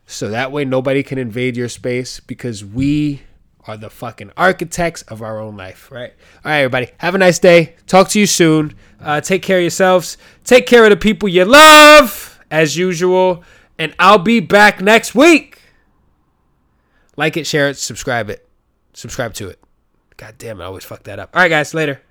so 0.07 0.29
that 0.29 0.51
way 0.51 0.65
nobody 0.65 1.03
can 1.03 1.19
invade 1.19 1.55
your 1.55 1.69
space 1.69 2.19
because 2.19 2.65
we 2.65 3.21
are 3.67 3.77
the 3.77 3.89
fucking 3.91 4.31
architects 4.35 5.03
of 5.03 5.21
our 5.21 5.39
own 5.39 5.55
life, 5.55 5.91
right? 5.91 6.13
All 6.43 6.51
right, 6.51 6.59
everybody. 6.61 6.87
Have 6.97 7.13
a 7.13 7.19
nice 7.19 7.37
day. 7.37 7.75
Talk 7.85 8.09
to 8.09 8.19
you 8.19 8.25
soon. 8.25 8.73
Uh, 8.99 9.21
take 9.21 9.43
care 9.43 9.57
of 9.57 9.63
yourselves. 9.63 10.17
Take 10.43 10.65
care 10.65 10.83
of 10.85 10.89
the 10.89 10.97
people 10.97 11.29
you 11.29 11.45
love, 11.45 12.39
as 12.49 12.75
usual 12.77 13.43
and 13.79 13.93
I'll 13.99 14.17
be 14.17 14.39
back 14.39 14.81
next 14.81 15.13
week. 15.15 15.61
Like 17.15 17.37
it, 17.37 17.47
share 17.47 17.69
it, 17.69 17.77
subscribe 17.77 18.29
it, 18.29 18.47
subscribe 18.93 19.33
to 19.35 19.49
it. 19.49 19.59
God 20.17 20.35
damn 20.37 20.59
it, 20.59 20.63
I 20.63 20.67
always 20.67 20.83
fuck 20.83 21.03
that 21.03 21.19
up. 21.19 21.35
All 21.35 21.41
right, 21.41 21.49
guys, 21.49 21.73
later. 21.73 22.01